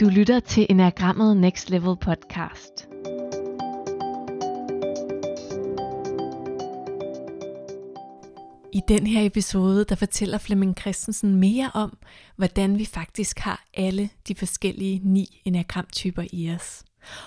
Du 0.00 0.08
lytter 0.08 0.40
til 0.40 0.66
Enagrammet 0.70 1.36
Next 1.36 1.70
Level 1.70 1.96
podcast. 1.96 2.88
I 8.72 8.80
den 8.88 9.06
her 9.06 9.26
episode, 9.26 9.84
der 9.84 9.94
fortæller 9.94 10.38
Flemming 10.38 10.78
Christensen 10.80 11.34
mere 11.34 11.70
om, 11.74 11.98
hvordan 12.36 12.78
vi 12.78 12.84
faktisk 12.84 13.38
har 13.38 13.64
alle 13.74 14.10
de 14.28 14.34
forskellige 14.34 15.00
ni 15.04 15.42
enagramtyper 15.44 16.24
i 16.32 16.50
os. 16.50 16.84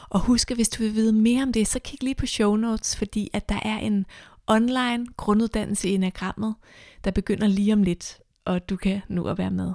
Og 0.10 0.20
husk, 0.20 0.52
at 0.52 0.58
hvis 0.58 0.70
du 0.70 0.84
vil 0.84 0.94
vide 0.94 1.14
mere 1.14 1.44
om 1.44 1.54
det, 1.54 1.68
så 1.68 1.80
kig 1.80 2.04
lige 2.04 2.16
på 2.16 2.26
show 2.26 2.56
notes, 2.56 2.98
fordi 2.98 3.30
at 3.34 3.50
der 3.50 3.60
er 3.62 3.78
en 3.78 4.06
online 4.48 5.06
grunduddannelse 5.18 5.90
i 5.90 5.94
enagrammet, 5.94 6.56
der 7.04 7.12
begynder 7.12 7.48
lige 7.48 7.74
om 7.74 7.84
lidt, 7.84 8.20
og 8.46 8.70
du 8.70 8.76
kan 8.76 9.02
nu 9.08 9.28
at 9.28 9.38
være 9.38 9.52
med. 9.52 9.74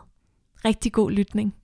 Rigtig 0.65 0.93
god 0.93 1.11
lytning. 1.11 1.55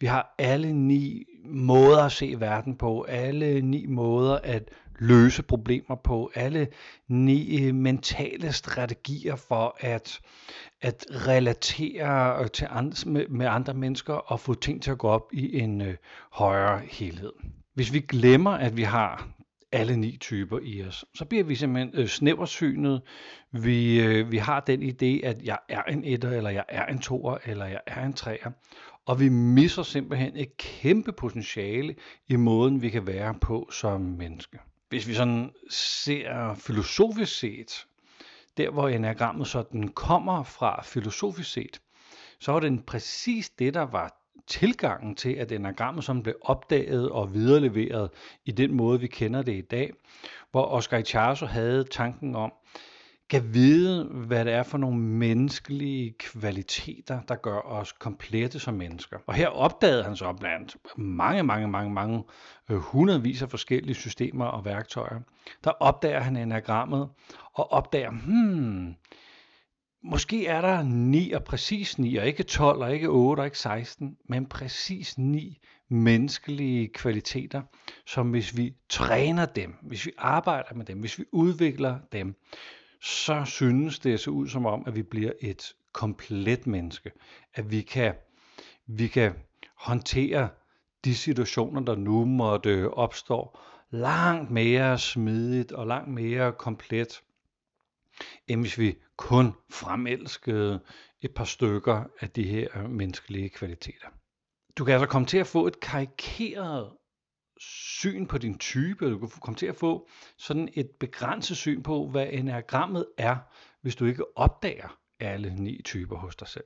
Vi 0.00 0.06
har 0.06 0.34
alle 0.38 0.72
ni 0.72 1.24
måder 1.44 2.04
at 2.04 2.12
se 2.12 2.36
verden 2.38 2.76
på, 2.76 3.02
alle 3.02 3.60
ni 3.60 3.86
måder 3.86 4.38
at 4.42 4.68
løse 4.98 5.42
problemer 5.42 5.94
på, 5.94 6.30
alle 6.34 6.68
ni 7.08 7.66
øh, 7.66 7.74
mentale 7.74 8.52
strategier 8.52 9.36
for 9.36 9.76
at, 9.80 10.20
at 10.80 11.06
relatere 11.10 12.42
øh, 12.42 12.50
til 12.50 12.66
andre, 12.70 13.10
med, 13.10 13.26
med 13.28 13.46
andre 13.46 13.74
mennesker 13.74 14.14
og 14.14 14.40
få 14.40 14.54
ting 14.54 14.82
til 14.82 14.90
at 14.90 14.98
gå 14.98 15.08
op 15.08 15.32
i 15.32 15.58
en 15.58 15.80
øh, 15.80 15.96
højere 16.32 16.80
helhed. 16.90 17.32
Hvis 17.74 17.92
vi 17.92 18.00
glemmer, 18.00 18.50
at 18.50 18.76
vi 18.76 18.82
har 18.82 19.28
alle 19.72 19.96
ni 19.96 20.16
typer 20.16 20.58
i 20.62 20.82
os, 20.82 21.04
så 21.14 21.24
bliver 21.24 21.44
vi 21.44 21.54
simpelthen 21.54 22.00
øh, 22.00 22.08
snæversynet. 22.08 23.02
Vi, 23.52 24.00
øh, 24.00 24.32
vi 24.32 24.38
har 24.38 24.60
den 24.60 24.82
idé, 24.82 25.26
at 25.26 25.42
jeg 25.42 25.58
er 25.68 25.82
en 25.82 26.04
etter, 26.04 26.30
eller 26.30 26.50
jeg 26.50 26.64
er 26.68 26.86
en 26.86 26.98
toer, 26.98 27.38
eller 27.44 27.66
jeg 27.66 27.80
er 27.86 28.06
en 28.06 28.12
træer. 28.12 28.50
Og 29.06 29.20
vi 29.20 29.28
misser 29.28 29.82
simpelthen 29.82 30.36
et 30.36 30.56
kæmpe 30.56 31.12
potentiale 31.12 31.94
i 32.28 32.36
måden, 32.36 32.82
vi 32.82 32.90
kan 32.90 33.06
være 33.06 33.34
på 33.40 33.68
som 33.72 34.00
menneske. 34.00 34.58
Hvis 34.88 35.08
vi 35.08 35.14
sådan 35.14 35.50
ser 35.70 36.54
filosofisk 36.54 37.38
set, 37.38 37.86
der 38.56 38.70
hvor 38.70 38.88
enagrammet 38.88 39.46
sådan 39.46 39.88
kommer 39.88 40.42
fra 40.42 40.82
filosofisk 40.82 41.52
set, 41.52 41.80
så 42.38 42.52
var 42.52 42.60
det 42.60 42.86
præcis 42.86 43.50
det, 43.50 43.74
der 43.74 43.82
var 43.82 44.19
tilgangen 44.46 45.14
til, 45.14 45.32
at 45.32 45.52
enagrammet 45.52 46.04
som 46.04 46.22
blev 46.22 46.34
opdaget 46.42 47.10
og 47.10 47.34
videreleveret 47.34 48.10
i 48.44 48.50
den 48.50 48.74
måde, 48.74 49.00
vi 49.00 49.06
kender 49.06 49.42
det 49.42 49.54
i 49.54 49.60
dag, 49.60 49.92
hvor 50.50 50.64
Oscar 50.66 50.98
Ichazo 50.98 51.46
havde 51.46 51.84
tanken 51.84 52.34
om, 52.34 52.52
kan 53.30 53.54
vide, 53.54 54.04
hvad 54.04 54.44
det 54.44 54.52
er 54.52 54.62
for 54.62 54.78
nogle 54.78 54.98
menneskelige 54.98 56.14
kvaliteter, 56.18 57.20
der 57.28 57.34
gør 57.34 57.60
os 57.60 57.92
komplette 57.92 58.58
som 58.58 58.74
mennesker. 58.74 59.18
Og 59.26 59.34
her 59.34 59.48
opdagede 59.48 60.02
han 60.02 60.16
så 60.16 60.32
blandt 60.32 60.76
mange, 60.96 61.42
mange, 61.42 61.68
mange, 61.68 61.92
mange 61.92 62.24
øh, 62.70 62.76
hundredvis 62.76 63.42
af 63.42 63.50
forskellige 63.50 63.94
systemer 63.94 64.44
og 64.44 64.64
værktøjer. 64.64 65.20
Der 65.64 65.70
opdager 65.70 66.20
han 66.20 66.36
enagrammet 66.36 67.08
og 67.54 67.72
opdager, 67.72 68.10
hmm, 68.10 68.94
måske 70.02 70.46
er 70.46 70.60
der 70.60 70.82
9 70.82 71.32
og 71.32 71.44
præcis 71.44 71.98
9, 71.98 72.16
og 72.16 72.26
ikke 72.26 72.42
12 72.42 72.82
og 72.82 72.94
ikke 72.94 73.08
8 73.08 73.40
og 73.40 73.44
ikke 73.44 73.58
16, 73.58 74.16
men 74.28 74.46
præcis 74.46 75.18
9 75.18 75.58
menneskelige 75.88 76.88
kvaliteter, 76.88 77.62
som 78.06 78.30
hvis 78.30 78.56
vi 78.56 78.74
træner 78.88 79.46
dem, 79.46 79.74
hvis 79.82 80.06
vi 80.06 80.12
arbejder 80.18 80.74
med 80.74 80.84
dem, 80.84 80.98
hvis 80.98 81.18
vi 81.18 81.24
udvikler 81.32 81.98
dem, 82.12 82.34
så 83.02 83.44
synes 83.44 83.98
det 83.98 84.20
så 84.20 84.30
ud 84.30 84.48
som 84.48 84.66
om, 84.66 84.84
at 84.86 84.94
vi 84.94 85.02
bliver 85.02 85.32
et 85.40 85.74
komplet 85.92 86.66
menneske. 86.66 87.10
At 87.54 87.70
vi 87.70 87.80
kan, 87.80 88.14
vi 88.86 89.06
kan 89.06 89.32
håndtere 89.76 90.48
de 91.04 91.14
situationer, 91.14 91.80
der 91.80 91.96
nu 91.96 92.24
måtte 92.24 92.90
opstå, 92.94 93.58
langt 93.90 94.50
mere 94.50 94.98
smidigt 94.98 95.72
og 95.72 95.86
langt 95.86 96.08
mere 96.08 96.52
komplet, 96.52 97.22
end 98.48 98.60
hvis 98.60 98.78
vi 98.78 98.96
kun 99.16 99.52
fremelskede 99.70 100.80
et 101.22 101.34
par 101.34 101.44
stykker 101.44 102.04
af 102.20 102.30
de 102.30 102.42
her 102.42 102.88
menneskelige 102.88 103.48
kvaliteter. 103.48 104.08
Du 104.76 104.84
kan 104.84 104.94
altså 104.94 105.06
komme 105.06 105.26
til 105.26 105.38
at 105.38 105.46
få 105.46 105.66
et 105.66 105.80
karikeret 105.80 106.92
syn 107.60 108.26
på 108.26 108.38
din 108.38 108.58
type, 108.58 109.10
du 109.10 109.18
kan 109.18 109.28
komme 109.40 109.56
til 109.56 109.66
at 109.66 109.76
få 109.76 110.08
sådan 110.36 110.68
et 110.74 110.90
begrænset 111.00 111.56
syn 111.56 111.82
på, 111.82 112.08
hvad 112.08 112.26
enagrammet 112.30 113.06
er, 113.18 113.36
hvis 113.82 113.96
du 113.96 114.04
ikke 114.04 114.38
opdager 114.38 114.98
alle 115.20 115.54
ni 115.54 115.82
typer 115.82 116.16
hos 116.16 116.36
dig 116.36 116.48
selv. 116.48 116.64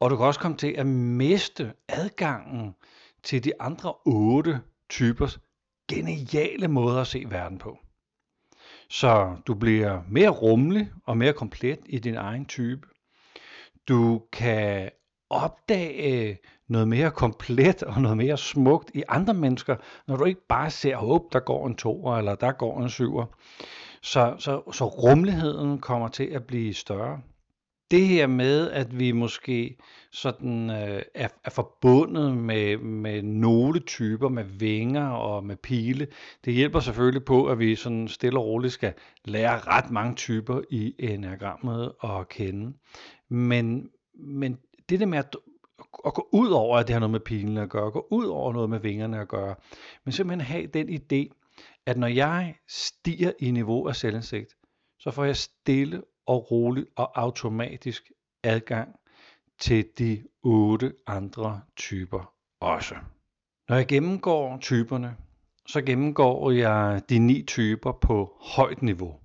Og 0.00 0.10
du 0.10 0.16
kan 0.16 0.26
også 0.26 0.40
komme 0.40 0.56
til 0.56 0.72
at 0.72 0.86
miste 0.86 1.72
adgangen 1.88 2.74
til 3.22 3.44
de 3.44 3.60
andre 3.60 3.94
otte 4.04 4.60
typers 4.88 5.40
geniale 5.88 6.68
måder 6.68 7.00
at 7.00 7.06
se 7.06 7.24
verden 7.28 7.58
på. 7.58 7.78
Så 8.92 9.36
du 9.46 9.54
bliver 9.54 10.00
mere 10.08 10.28
rummelig 10.28 10.90
og 11.06 11.16
mere 11.16 11.32
komplet 11.32 11.78
i 11.86 11.98
din 11.98 12.16
egen 12.16 12.44
type. 12.44 12.88
Du 13.88 14.22
kan 14.32 14.90
opdage 15.30 16.38
noget 16.68 16.88
mere 16.88 17.10
komplet 17.10 17.82
og 17.82 18.02
noget 18.02 18.16
mere 18.16 18.36
smukt 18.36 18.90
i 18.94 19.02
andre 19.08 19.34
mennesker, 19.34 19.76
når 20.06 20.16
du 20.16 20.24
ikke 20.24 20.46
bare 20.48 20.70
ser, 20.70 20.96
håb, 20.96 21.32
der 21.32 21.40
går 21.40 21.66
en 21.66 21.76
toer 21.76 22.16
eller 22.18 22.34
der 22.34 22.52
går 22.52 22.80
en 22.80 22.90
syver. 22.90 23.26
Så, 24.02 24.34
så, 24.38 24.70
så 24.72 24.84
rummeligheden 24.84 25.78
kommer 25.78 26.08
til 26.08 26.24
at 26.24 26.44
blive 26.44 26.74
større. 26.74 27.20
Det 27.92 28.06
her 28.06 28.26
med, 28.26 28.70
at 28.70 28.98
vi 28.98 29.12
måske 29.12 29.76
sådan 30.12 30.70
øh, 30.70 31.02
er, 31.14 31.28
er 31.44 31.50
forbundet 31.50 32.36
med, 32.36 32.76
med 32.76 33.22
nogle 33.22 33.80
typer, 33.80 34.28
med 34.28 34.44
vinger 34.44 35.08
og 35.08 35.44
med 35.44 35.56
pile, 35.56 36.06
det 36.44 36.54
hjælper 36.54 36.80
selvfølgelig 36.80 37.24
på, 37.24 37.46
at 37.46 37.58
vi 37.58 37.74
sådan 37.76 38.08
stille 38.08 38.38
og 38.38 38.44
roligt 38.44 38.72
skal 38.72 38.92
lære 39.24 39.58
ret 39.58 39.90
mange 39.90 40.14
typer 40.14 40.60
i 40.70 40.94
enagrammet 40.98 41.92
at 42.04 42.28
kende. 42.28 42.72
Men, 43.28 43.90
men 44.14 44.58
det 44.88 45.00
der 45.00 45.06
med 45.06 45.18
at 45.18 45.36
at 46.06 46.14
gå 46.14 46.28
ud 46.32 46.50
over, 46.50 46.78
at 46.78 46.86
det 46.86 46.92
har 46.92 47.00
noget 47.00 47.12
med 47.12 47.20
pilen 47.20 47.56
at 47.56 47.70
gøre, 47.70 47.90
gå 47.90 48.06
ud 48.10 48.26
over 48.26 48.52
noget 48.52 48.70
med 48.70 48.80
vingerne 48.80 49.20
at 49.20 49.28
gøre, 49.28 49.54
men 50.04 50.12
simpelthen 50.12 50.46
have 50.46 50.66
den 50.66 50.88
idé, 50.88 51.42
at 51.86 51.98
når 51.98 52.06
jeg 52.06 52.54
stiger 52.68 53.32
i 53.38 53.50
niveau 53.50 53.88
af 53.88 53.96
selvindsigt, 53.96 54.56
så 54.98 55.10
får 55.10 55.24
jeg 55.24 55.36
stille 55.36 56.02
og 56.26 56.50
roligt 56.50 56.88
og 56.96 57.20
automatisk 57.20 58.12
adgang 58.42 58.96
til 59.58 59.88
de 59.98 60.22
otte 60.42 60.94
andre 61.06 61.60
typer 61.76 62.34
også. 62.60 62.94
Når 63.68 63.76
jeg 63.76 63.86
gennemgår 63.86 64.58
typerne, 64.58 65.16
så 65.66 65.82
gennemgår 65.82 66.50
jeg 66.50 67.02
de 67.08 67.18
ni 67.18 67.42
typer 67.42 67.92
på 67.92 68.36
højt 68.40 68.82
niveau. 68.82 69.20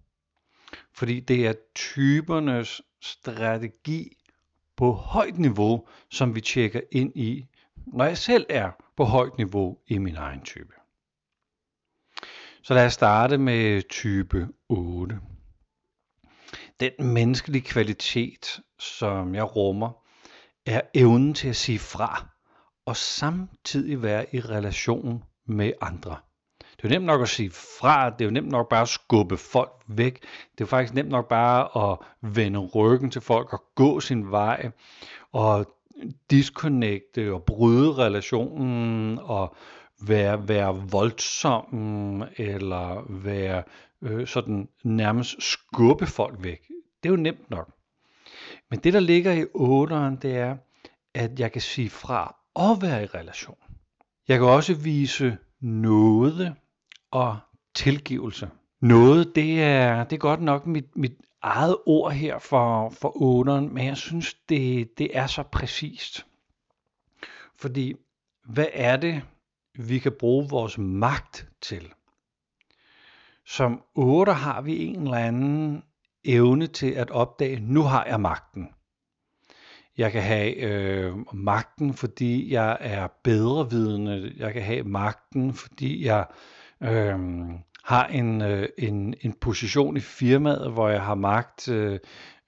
Fordi 0.93 1.19
det 1.19 1.47
er 1.47 1.53
typernes 1.75 2.81
strategi 3.01 4.17
på 4.75 4.91
højt 4.91 5.37
niveau, 5.37 5.87
som 6.09 6.35
vi 6.35 6.41
tjekker 6.41 6.81
ind 6.91 7.11
i, 7.15 7.47
når 7.75 8.05
jeg 8.05 8.17
selv 8.17 8.45
er 8.49 8.71
på 8.97 9.03
højt 9.03 9.37
niveau 9.37 9.77
i 9.87 9.97
min 9.97 10.15
egen 10.15 10.41
type. 10.41 10.73
Så 12.61 12.73
lad 12.73 12.85
os 12.85 12.93
starte 12.93 13.37
med 13.37 13.81
type 13.89 14.47
8. 14.69 15.19
Den 16.79 17.13
menneskelige 17.13 17.61
kvalitet, 17.61 18.59
som 18.79 19.35
jeg 19.35 19.55
rummer, 19.55 19.89
er 20.65 20.81
evnen 20.93 21.33
til 21.33 21.49
at 21.49 21.55
sige 21.55 21.79
fra 21.79 22.27
og 22.85 22.97
samtidig 22.97 24.01
være 24.01 24.35
i 24.35 24.39
relation 24.39 25.23
med 25.45 25.71
andre. 25.81 26.15
Det 26.59 26.83
er 26.83 26.89
jo 26.89 26.89
nemt 26.89 27.05
nok 27.05 27.21
at 27.21 27.29
sige 27.29 27.51
fra, 27.51 28.09
det 28.09 28.21
er 28.21 28.25
jo 28.25 28.31
nemt 28.31 28.49
nok 28.49 28.69
bare 28.69 28.81
at 28.81 28.87
skubbe 28.87 29.37
folk 29.37 29.71
væk. 29.87 30.13
Det 30.21 30.27
er 30.27 30.55
jo 30.61 30.65
faktisk 30.65 30.93
nemt 30.93 31.09
nok 31.09 31.27
bare 31.27 31.91
at 31.91 31.97
vende 32.35 32.59
ryggen 32.59 33.11
til 33.11 33.21
folk 33.21 33.53
og 33.53 33.63
gå 33.75 33.99
sin 33.99 34.31
vej 34.31 34.71
og 35.33 35.65
disconnecte 36.29 37.33
og 37.33 37.43
bryde 37.43 37.93
relationen 37.93 39.19
og 39.19 39.55
være, 40.01 40.47
være 40.47 40.83
voldsom 40.91 42.23
eller 42.37 43.05
være 43.09 43.63
øh, 44.01 44.27
sådan 44.27 44.69
nærmest 44.83 45.35
skubbe 45.39 46.05
folk 46.05 46.43
væk. 46.43 46.61
Det 47.03 47.09
er 47.09 47.13
jo 47.13 47.15
nemt 47.15 47.49
nok. 47.49 47.71
Men 48.69 48.79
det 48.79 48.93
der 48.93 48.99
ligger 48.99 49.31
i 49.31 49.45
otteren, 49.53 50.15
det 50.15 50.37
er, 50.37 50.57
at 51.13 51.39
jeg 51.39 51.51
kan 51.51 51.61
sige 51.61 51.89
fra 51.89 52.35
og 52.53 52.81
være 52.81 53.03
i 53.03 53.05
relation. 53.05 53.57
Jeg 54.27 54.39
kan 54.39 54.47
også 54.47 54.75
vise 54.75 55.37
noget 55.61 56.55
og 57.11 57.37
tilgivelse. 57.75 58.49
Noget, 58.81 59.35
det 59.35 59.63
er, 59.63 60.03
det 60.03 60.15
er 60.15 60.19
godt 60.19 60.41
nok 60.41 60.67
mit, 60.67 60.95
mit 60.95 61.13
eget 61.41 61.77
ord 61.85 62.11
her 62.11 62.39
for, 62.39 62.89
for 62.89 63.21
ånderen, 63.21 63.73
men 63.73 63.85
jeg 63.85 63.97
synes, 63.97 64.33
det, 64.33 64.97
det 64.97 65.17
er 65.17 65.27
så 65.27 65.43
præcist. 65.43 66.25
Fordi, 67.55 67.93
hvad 68.45 68.67
er 68.73 68.97
det, 68.97 69.21
vi 69.73 69.99
kan 69.99 70.11
bruge 70.19 70.49
vores 70.49 70.77
magt 70.77 71.47
til? 71.61 71.93
Som 73.47 73.81
otter 73.95 74.33
har 74.33 74.61
vi 74.61 74.85
en 74.85 75.03
eller 75.03 75.17
anden 75.17 75.83
evne 76.25 76.67
til 76.67 76.91
at 76.91 77.11
opdage, 77.11 77.59
nu 77.59 77.81
har 77.81 78.05
jeg 78.05 78.21
magten. 78.21 78.69
Jeg 79.97 80.11
kan 80.11 80.21
have 80.21 80.55
øh, 80.55 81.15
magten, 81.33 81.93
fordi 81.93 82.53
jeg 82.53 82.77
er 82.79 83.07
bedre 83.23 83.69
vidende. 83.69 84.33
Jeg 84.37 84.53
kan 84.53 84.61
have 84.61 84.83
magten, 84.83 85.53
fordi 85.53 86.05
jeg 86.05 86.25
øh, 86.83 87.19
har 87.83 88.05
en, 88.07 88.41
øh, 88.41 88.69
en, 88.77 89.13
en 89.21 89.33
position 89.33 89.97
i 89.97 89.99
firmaet, 89.99 90.71
hvor 90.71 90.89
jeg 90.89 91.01
har 91.01 91.15
magt, 91.15 91.69
øh, 91.69 91.99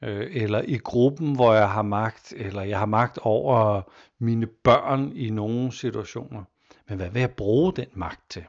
øh 0.03 0.27
eller 0.31 0.61
i 0.61 0.77
gruppen, 0.77 1.35
hvor 1.35 1.53
jeg 1.53 1.69
har 1.69 1.81
magt, 1.81 2.33
eller 2.37 2.61
jeg 2.61 2.79
har 2.79 2.85
magt 2.85 3.17
over 3.21 3.81
mine 4.19 4.47
børn 4.63 5.11
i 5.11 5.29
nogle 5.29 5.71
situationer. 5.71 6.43
Men 6.89 6.97
hvad 6.97 7.09
vil 7.09 7.19
jeg 7.19 7.31
bruge 7.31 7.73
den 7.73 7.87
magt 7.93 8.29
til? 8.29 8.45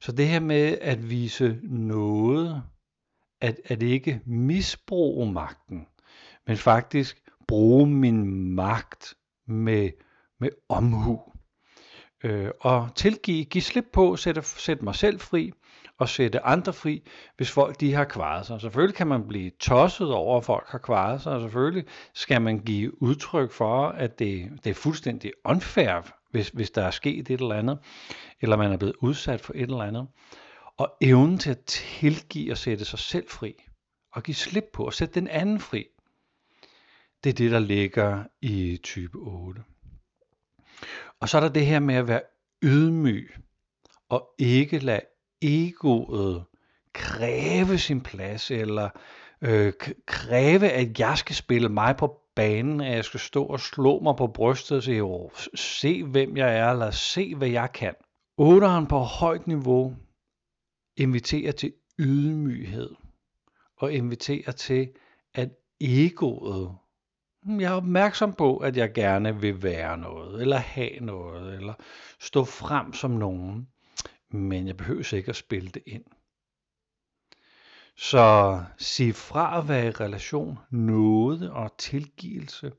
Så 0.00 0.12
det 0.12 0.28
her 0.28 0.40
med 0.40 0.78
at 0.80 1.10
vise 1.10 1.60
noget, 1.62 2.62
at, 3.40 3.60
at 3.64 3.82
ikke 3.82 4.20
misbruge 4.26 5.32
magten, 5.32 5.86
men 6.46 6.56
faktisk 6.56 7.22
bruge 7.48 7.86
min 7.86 8.50
magt 8.54 9.14
med, 9.46 9.90
med 10.40 10.50
omhu. 10.68 11.22
Øh, 12.24 12.50
og 12.60 12.88
tilgive, 12.94 13.44
give 13.44 13.62
slip 13.62 13.86
på, 13.92 14.16
sætte, 14.16 14.42
sætte 14.42 14.84
mig 14.84 14.94
selv 14.94 15.20
fri, 15.20 15.52
og 15.98 16.08
sætte 16.08 16.40
andre 16.40 16.72
fri, 16.72 17.08
hvis 17.36 17.50
folk 17.50 17.80
de 17.80 17.94
har 17.94 18.04
kvaret 18.04 18.46
sig. 18.46 18.60
Selvfølgelig 18.60 18.96
kan 18.96 19.06
man 19.06 19.28
blive 19.28 19.50
tosset 19.60 20.12
over, 20.12 20.38
at 20.38 20.44
folk 20.44 20.68
har 20.68 20.78
kvaret 20.78 21.22
sig, 21.22 21.32
og 21.32 21.40
selvfølgelig 21.40 21.84
skal 22.14 22.42
man 22.42 22.58
give 22.58 23.02
udtryk 23.02 23.52
for, 23.52 23.88
at 23.88 24.18
det, 24.18 24.50
det 24.64 24.70
er 24.70 24.74
fuldstændig 24.74 25.32
unfair, 25.44 26.17
hvis, 26.30 26.48
hvis 26.48 26.70
der 26.70 26.82
er 26.82 26.90
sket 26.90 27.30
et 27.30 27.40
eller 27.40 27.54
andet, 27.54 27.78
eller 28.40 28.56
man 28.56 28.72
er 28.72 28.76
blevet 28.76 28.96
udsat 29.00 29.40
for 29.40 29.52
et 29.52 29.62
eller 29.62 29.82
andet. 29.82 30.08
Og 30.76 30.96
evnen 31.00 31.38
til 31.38 31.50
at 31.50 31.64
tilgive 31.66 32.52
og 32.52 32.58
sætte 32.58 32.84
sig 32.84 32.98
selv 32.98 33.28
fri, 33.28 33.54
og 34.12 34.22
give 34.22 34.34
slip 34.34 34.64
på 34.72 34.84
og 34.84 34.94
sætte 34.94 35.14
den 35.14 35.28
anden 35.28 35.60
fri, 35.60 35.86
det 37.24 37.30
er 37.30 37.34
det, 37.34 37.50
der 37.50 37.58
ligger 37.58 38.24
i 38.40 38.78
type 38.82 39.18
8. 39.18 39.62
Og 41.20 41.28
så 41.28 41.36
er 41.36 41.40
der 41.40 41.48
det 41.48 41.66
her 41.66 41.80
med 41.80 41.94
at 41.94 42.08
være 42.08 42.22
ydmyg, 42.62 43.30
og 44.08 44.34
ikke 44.38 44.78
lade 44.78 45.00
egoet 45.42 46.44
kræve 46.92 47.78
sin 47.78 48.00
plads, 48.00 48.50
eller 48.50 48.90
øh, 49.42 49.72
kræve, 50.06 50.68
at 50.68 50.98
jeg 51.00 51.18
skal 51.18 51.36
spille 51.36 51.68
mig 51.68 51.96
på 51.96 52.20
banen, 52.38 52.80
at 52.80 52.96
jeg 52.96 53.04
skal 53.04 53.20
stå 53.20 53.44
og 53.44 53.60
slå 53.60 54.00
mig 54.00 54.16
på 54.16 54.26
brystet 54.26 54.76
og 54.76 54.82
sige, 54.82 55.02
oh, 55.02 55.30
se 55.54 56.04
hvem 56.04 56.36
jeg 56.36 56.58
er, 56.58 56.70
eller 56.70 56.90
se 56.90 57.34
hvad 57.34 57.48
jeg 57.48 57.72
kan. 57.74 57.94
Otteren 58.36 58.86
på 58.86 58.98
højt 58.98 59.46
niveau 59.46 59.96
inviterer 60.96 61.52
til 61.52 61.72
ydmyghed, 61.98 62.90
og 63.76 63.92
inviterer 63.92 64.52
til, 64.52 64.88
at 65.34 65.48
egoet 65.80 66.74
hmm, 67.42 67.60
jeg 67.60 67.72
er 67.72 67.76
opmærksom 67.76 68.32
på, 68.32 68.56
at 68.56 68.76
jeg 68.76 68.92
gerne 68.92 69.40
vil 69.40 69.62
være 69.62 69.98
noget, 69.98 70.40
eller 70.40 70.56
have 70.56 71.00
noget, 71.00 71.54
eller 71.54 71.74
stå 72.20 72.44
frem 72.44 72.92
som 72.92 73.10
nogen, 73.10 73.68
men 74.30 74.66
jeg 74.66 74.76
behøver 74.76 75.14
ikke 75.14 75.28
at 75.28 75.36
spille 75.36 75.68
det 75.68 75.82
ind. 75.86 76.04
Så 78.00 78.60
sig 78.78 79.14
fra 79.14 79.58
at 79.58 79.68
være 79.68 79.86
i 79.86 79.90
relation, 79.90 80.58
nåde 80.70 81.52
og 81.52 81.78
tilgivelse, 81.78 82.72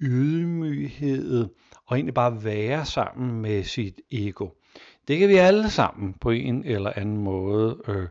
ydmyghed, 0.00 1.48
og 1.86 1.96
egentlig 1.96 2.14
bare 2.14 2.44
være 2.44 2.86
sammen 2.86 3.42
med 3.42 3.64
sit 3.64 4.00
ego. 4.10 4.48
Det 5.08 5.18
kan 5.18 5.28
vi 5.28 5.34
alle 5.34 5.70
sammen 5.70 6.14
på 6.14 6.30
en 6.30 6.64
eller 6.64 6.92
anden 6.96 7.16
måde 7.16 7.82
øh, 7.88 8.08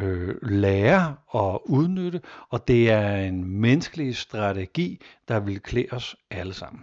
øh, 0.00 0.34
lære 0.42 1.16
og 1.26 1.70
udnytte, 1.70 2.20
og 2.48 2.68
det 2.68 2.90
er 2.90 3.16
en 3.16 3.44
menneskelig 3.44 4.16
strategi, 4.16 5.00
der 5.28 5.40
vil 5.40 5.60
klæde 5.60 5.88
os 5.90 6.16
alle 6.30 6.54
sammen. 6.54 6.82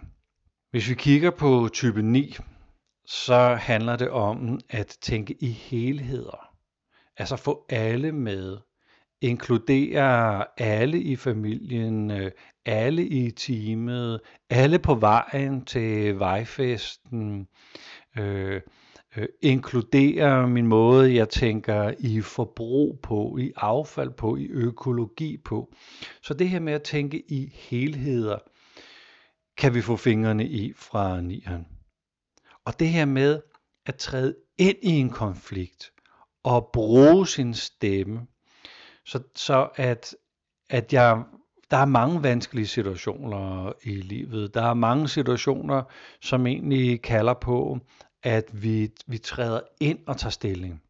Hvis 0.70 0.88
vi 0.88 0.94
kigger 0.94 1.30
på 1.30 1.68
type 1.72 2.02
9, 2.02 2.36
så 3.06 3.54
handler 3.54 3.96
det 3.96 4.10
om 4.10 4.60
at 4.68 4.96
tænke 5.00 5.36
i 5.40 5.50
helheder. 5.50 6.50
Altså 7.16 7.36
få 7.36 7.66
alle 7.68 8.12
med 8.12 8.58
inkluderer 9.24 10.44
alle 10.58 11.00
i 11.00 11.16
familien, 11.16 12.10
øh, 12.10 12.30
alle 12.66 13.06
i 13.06 13.30
teamet, 13.30 14.20
alle 14.50 14.78
på 14.78 14.94
vejen 14.94 15.64
til 15.64 16.18
vejfesten. 16.18 17.48
Øh, 18.18 18.60
øh, 19.16 19.28
inkluderer 19.42 20.46
min 20.46 20.66
måde, 20.66 21.14
jeg 21.14 21.28
tænker 21.28 21.94
i 21.98 22.20
forbrug 22.20 23.00
på, 23.02 23.36
i 23.40 23.52
affald 23.56 24.10
på, 24.10 24.36
i 24.36 24.46
økologi 24.46 25.36
på. 25.44 25.72
Så 26.22 26.34
det 26.34 26.48
her 26.48 26.60
med 26.60 26.72
at 26.72 26.82
tænke 26.82 27.32
i 27.32 27.52
helheder, 27.54 28.38
kan 29.56 29.74
vi 29.74 29.80
få 29.80 29.96
fingrene 29.96 30.46
i 30.46 30.72
fra 30.76 31.20
nieren. 31.20 31.66
Og 32.64 32.80
det 32.80 32.88
her 32.88 33.04
med 33.04 33.40
at 33.86 33.94
træde 33.94 34.36
ind 34.58 34.76
i 34.82 34.90
en 34.90 35.10
konflikt 35.10 35.92
og 36.44 36.70
bruge 36.72 37.26
sin 37.26 37.54
stemme, 37.54 38.26
så, 39.04 39.22
så 39.34 39.68
at, 39.76 40.16
at 40.70 40.92
jeg, 40.92 41.22
der 41.70 41.76
er 41.76 41.84
mange 41.84 42.22
vanskelige 42.22 42.66
situationer 42.66 43.72
i 43.82 43.90
livet. 43.90 44.54
Der 44.54 44.62
er 44.62 44.74
mange 44.74 45.08
situationer, 45.08 45.82
som 46.20 46.46
egentlig 46.46 47.02
kalder 47.02 47.34
på, 47.34 47.78
at 48.22 48.44
vi, 48.52 48.90
vi 49.06 49.18
træder 49.18 49.60
ind 49.80 49.98
og 50.06 50.16
tager 50.16 50.30
stilling. 50.30 50.82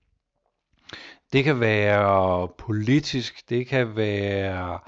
Det 1.32 1.44
kan 1.44 1.61
være 1.61 2.49
politisk, 2.49 3.50
det 3.50 3.66
kan 3.66 3.96
være 3.96 4.78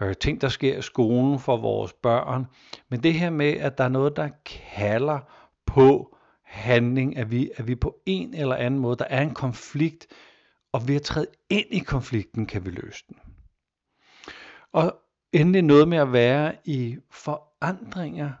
øh, 0.00 0.14
ting, 0.14 0.40
der 0.40 0.48
sker 0.48 0.78
i 0.78 0.82
skolen 0.82 1.38
for 1.38 1.56
vores 1.56 1.92
børn. 1.92 2.46
Men 2.88 3.02
det 3.02 3.14
her 3.14 3.30
med, 3.30 3.52
at 3.52 3.78
der 3.78 3.84
er 3.84 3.88
noget, 3.88 4.16
der 4.16 4.28
kalder 4.74 5.18
på 5.66 6.16
handling, 6.42 7.16
at 7.16 7.30
vi, 7.30 7.50
at 7.56 7.68
vi 7.68 7.74
på 7.74 7.96
en 8.06 8.34
eller 8.34 8.54
anden 8.54 8.80
måde, 8.80 8.96
der 8.96 9.04
er 9.04 9.22
en 9.22 9.34
konflikt, 9.34 10.06
og 10.72 10.88
ved 10.88 10.96
at 10.96 11.02
træde 11.02 11.26
ind 11.50 11.66
i 11.70 11.78
konflikten, 11.78 12.46
kan 12.46 12.66
vi 12.66 12.70
løse 12.70 13.04
den. 13.08 13.16
Og 14.72 14.98
endelig 15.32 15.62
noget 15.62 15.88
med 15.88 15.98
at 15.98 16.12
være 16.12 16.56
i 16.64 16.96
forandringer 17.10 18.32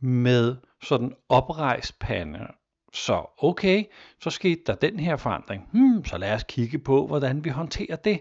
med 0.00 0.56
sådan 0.82 1.14
oprejst 1.28 1.98
pande 1.98 2.46
så 2.94 3.26
okay, 3.38 3.84
så 4.20 4.30
skete 4.30 4.60
der 4.66 4.74
den 4.74 5.00
her 5.00 5.16
forandring. 5.16 5.68
Hmm, 5.72 6.04
så 6.04 6.18
lad 6.18 6.34
os 6.34 6.44
kigge 6.48 6.78
på, 6.78 7.06
hvordan 7.06 7.44
vi 7.44 7.50
håndterer 7.50 7.96
det. 7.96 8.20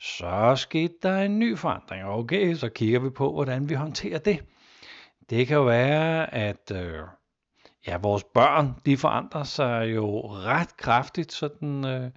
Så 0.00 0.54
skete 0.56 0.94
der 1.02 1.18
en 1.18 1.38
ny 1.38 1.58
forandring. 1.58 2.04
Okay, 2.04 2.54
så 2.54 2.68
kigger 2.68 3.00
vi 3.00 3.10
på, 3.10 3.32
hvordan 3.32 3.68
vi 3.68 3.74
håndterer 3.74 4.18
det. 4.18 4.44
Det 5.30 5.46
kan 5.46 5.56
jo 5.56 5.62
være, 5.62 6.34
at 6.34 6.70
øh, 6.74 7.02
ja, 7.86 7.96
vores 7.96 8.24
børn, 8.24 8.74
de 8.86 8.96
forandrer 8.96 9.44
sig 9.44 9.94
jo 9.94 10.20
ret 10.26 10.76
kraftigt, 10.76 11.32
sådan 11.32 11.84
øh, 11.84 12.10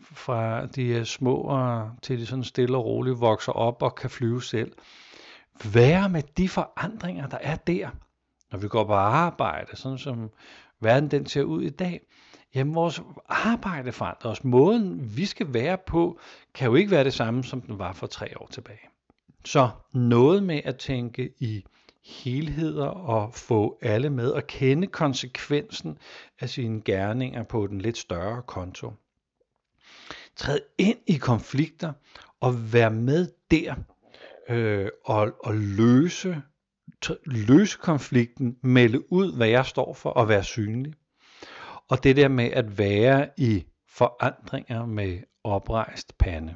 fra 0.00 0.66
de 0.66 0.96
er 0.96 1.04
små 1.04 1.34
og 1.36 1.90
til 2.02 2.18
de 2.18 2.26
sådan 2.26 2.44
stille 2.44 2.76
og 2.76 2.84
roligt 2.84 3.20
vokser 3.20 3.52
op 3.52 3.82
og 3.82 3.94
kan 3.94 4.10
flyve 4.10 4.42
selv. 4.42 4.72
Være 5.72 6.08
med 6.08 6.22
de 6.22 6.48
forandringer, 6.48 7.26
der 7.26 7.38
er 7.40 7.56
der, 7.56 7.88
når 8.52 8.58
vi 8.58 8.68
går 8.68 8.84
på 8.84 8.92
arbejde, 8.92 9.76
sådan 9.76 9.98
som 9.98 10.30
verden 10.80 11.10
den 11.10 11.26
ser 11.26 11.42
ud 11.42 11.62
i 11.62 11.70
dag, 11.70 12.00
jamen 12.54 12.74
vores 12.74 13.02
arbejde 13.28 13.92
forandrer 13.92 14.30
os. 14.30 14.44
Måden 14.44 15.16
vi 15.16 15.26
skal 15.26 15.54
være 15.54 15.78
på, 15.86 16.20
kan 16.54 16.68
jo 16.68 16.74
ikke 16.74 16.90
være 16.90 17.04
det 17.04 17.14
samme, 17.14 17.44
som 17.44 17.60
den 17.60 17.78
var 17.78 17.92
for 17.92 18.06
tre 18.06 18.40
år 18.40 18.48
tilbage. 18.50 18.88
Så 19.44 19.68
noget 19.92 20.42
med 20.42 20.60
at 20.64 20.76
tænke 20.76 21.30
i 21.38 21.64
helheder 22.04 22.86
og 22.86 23.34
få 23.34 23.78
alle 23.82 24.10
med 24.10 24.30
og 24.30 24.46
kende 24.46 24.86
konsekvensen 24.86 25.98
af 26.40 26.48
sine 26.48 26.82
gerninger 26.82 27.42
på 27.42 27.66
den 27.66 27.80
lidt 27.80 27.98
større 27.98 28.42
konto. 28.42 28.92
Træd 30.36 30.60
ind 30.78 30.98
i 31.06 31.16
konflikter 31.16 31.92
og 32.40 32.72
vær 32.72 32.88
med 32.88 33.28
der 33.50 33.74
øh, 34.48 34.88
og, 35.04 35.32
og 35.44 35.54
løse 35.54 36.42
løse 37.24 37.78
konflikten, 37.78 38.56
melde 38.62 39.12
ud, 39.12 39.36
hvad 39.36 39.48
jeg 39.48 39.66
står 39.66 39.94
for, 39.94 40.10
og 40.10 40.28
være 40.28 40.44
synlig. 40.44 40.94
Og 41.88 42.04
det 42.04 42.16
der 42.16 42.28
med 42.28 42.44
at 42.44 42.78
være 42.78 43.28
i 43.36 43.64
forandringer 43.88 44.86
med 44.86 45.18
oprejst 45.44 46.18
pande. 46.18 46.54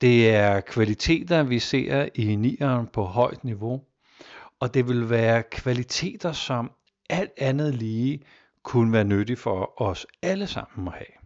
Det 0.00 0.30
er 0.30 0.60
kvaliteter, 0.60 1.42
vi 1.42 1.58
ser 1.58 2.08
i 2.14 2.36
nieren 2.36 2.86
på 2.86 3.02
højt 3.02 3.44
niveau, 3.44 3.84
og 4.60 4.74
det 4.74 4.88
vil 4.88 5.10
være 5.10 5.42
kvaliteter, 5.42 6.32
som 6.32 6.72
alt 7.10 7.32
andet 7.36 7.74
lige 7.74 8.24
kunne 8.62 8.92
være 8.92 9.04
nyttige 9.04 9.36
for 9.36 9.82
os 9.82 10.06
alle 10.22 10.46
sammen 10.46 10.88
at 10.88 10.94
have. 10.94 11.18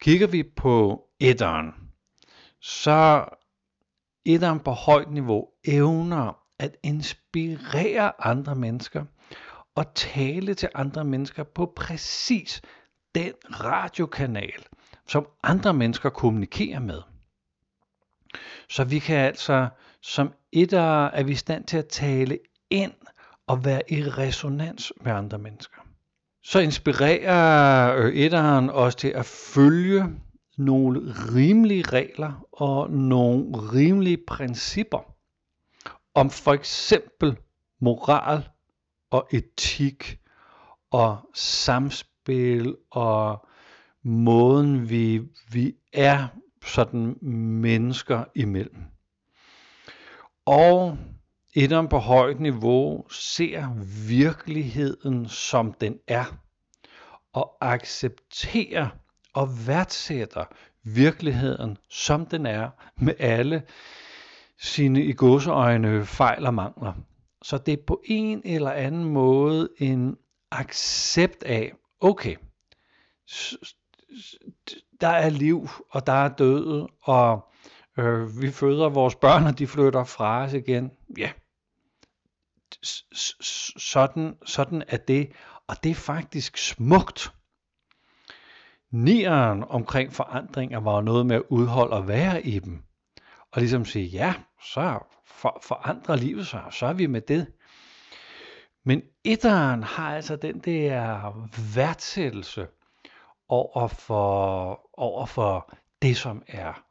Kigger 0.00 0.26
vi 0.26 0.42
på 0.56 1.04
etteren, 1.20 1.74
så 2.60 3.24
etteren 4.24 4.60
på 4.60 4.70
højt 4.70 5.10
niveau 5.10 5.48
evner 5.64 6.42
at 6.58 6.76
inspirere 6.82 8.26
andre 8.26 8.54
mennesker 8.54 9.04
og 9.74 9.94
tale 9.94 10.54
til 10.54 10.68
andre 10.74 11.04
mennesker 11.04 11.42
på 11.42 11.72
præcis 11.76 12.62
den 13.14 13.32
radiokanal, 13.44 14.66
som 15.06 15.28
andre 15.42 15.74
mennesker 15.74 16.10
kommunikerer 16.10 16.80
med. 16.80 17.02
Så 18.68 18.84
vi 18.84 18.98
kan 18.98 19.16
altså 19.16 19.68
som 20.00 20.32
etter 20.56 21.06
er 21.06 21.22
vi 21.22 21.32
i 21.32 21.34
stand 21.34 21.64
til 21.64 21.76
at 21.76 21.86
tale 21.86 22.38
ind 22.70 22.92
og 23.46 23.64
være 23.64 23.92
i 23.92 24.02
resonans 24.02 24.92
med 25.00 25.12
andre 25.12 25.38
mennesker. 25.38 25.80
Så 26.44 26.60
inspirerer 26.60 27.96
øh, 27.96 28.14
etteren 28.14 28.70
os 28.70 28.94
til 28.94 29.08
at 29.08 29.26
følge 29.26 30.04
nogle 30.58 31.00
rimelige 31.34 31.82
regler 31.82 32.46
og 32.52 32.90
nogle 32.90 33.56
rimelige 33.56 34.18
principper 34.28 35.14
om 36.14 36.30
for 36.30 36.52
eksempel 36.52 37.36
moral 37.80 38.48
og 39.10 39.28
etik 39.32 40.18
og 40.90 41.18
samspil 41.34 42.76
og 42.90 43.46
måden 44.04 44.90
vi, 44.90 45.22
vi 45.52 45.74
er 45.92 46.28
sådan 46.64 47.16
mennesker 47.22 48.24
imellem. 48.34 48.95
Og 50.46 50.98
etteren 51.54 51.88
på 51.88 51.98
højt 51.98 52.40
niveau 52.40 53.08
ser 53.10 53.68
virkeligheden 54.08 55.28
som 55.28 55.72
den 55.72 55.98
er 56.08 56.24
og 57.32 57.56
accepterer 57.60 58.88
og 59.34 59.48
værdsætter 59.66 60.44
virkeligheden 60.82 61.76
som 61.88 62.26
den 62.26 62.46
er 62.46 62.70
med 62.96 63.14
alle 63.18 63.62
sine 64.58 65.04
i 65.04 65.12
godseøjne 65.12 66.06
fejl 66.06 66.46
og 66.46 66.54
mangler. 66.54 66.92
Så 67.42 67.58
det 67.58 67.72
er 67.72 67.82
på 67.86 68.02
en 68.04 68.42
eller 68.44 68.70
anden 68.70 69.04
måde 69.04 69.68
en 69.78 70.16
accept 70.50 71.42
af, 71.42 71.72
okay, 72.00 72.36
der 75.00 75.08
er 75.08 75.30
liv, 75.30 75.68
og 75.90 76.06
der 76.06 76.12
er 76.12 76.28
død, 76.28 76.88
og 77.02 77.52
øh, 77.96 78.42
vi 78.42 78.50
føder 78.50 78.88
vores 78.88 79.14
børn, 79.14 79.46
og 79.46 79.58
de 79.58 79.66
flytter 79.66 80.04
fra 80.04 80.44
os 80.44 80.52
igen. 80.52 80.90
Ja, 81.18 81.30
sådan, 83.76 84.36
sådan 84.46 84.82
er 84.88 84.96
det, 84.96 85.32
og 85.66 85.84
det 85.84 85.90
er 85.90 85.94
faktisk 85.94 86.56
smukt. 86.56 87.32
Nieren 88.90 89.64
omkring 89.64 90.12
forandringer 90.12 90.80
var 90.80 91.00
noget 91.00 91.26
med 91.26 91.36
at 91.36 91.42
udholde 91.48 91.92
og 91.92 92.08
være 92.08 92.42
i 92.42 92.58
dem. 92.58 92.82
Og 93.52 93.60
ligesom 93.60 93.84
sige, 93.84 94.06
ja, 94.06 94.34
så 94.62 94.98
for, 95.26 95.60
forandrer 95.62 96.16
livet 96.16 96.46
sig, 96.46 96.64
så 96.70 96.86
er 96.86 96.92
vi 96.92 97.06
med 97.06 97.20
det. 97.20 97.46
Men 98.84 99.02
etteren 99.24 99.82
har 99.82 100.16
altså 100.16 100.36
den 100.36 100.58
der 100.58 101.32
værdsættelse 101.74 102.66
over 103.48 103.88
for, 103.88 104.80
over 104.92 105.26
for 105.26 105.74
det, 106.02 106.16
som 106.16 106.42
er 106.46 106.85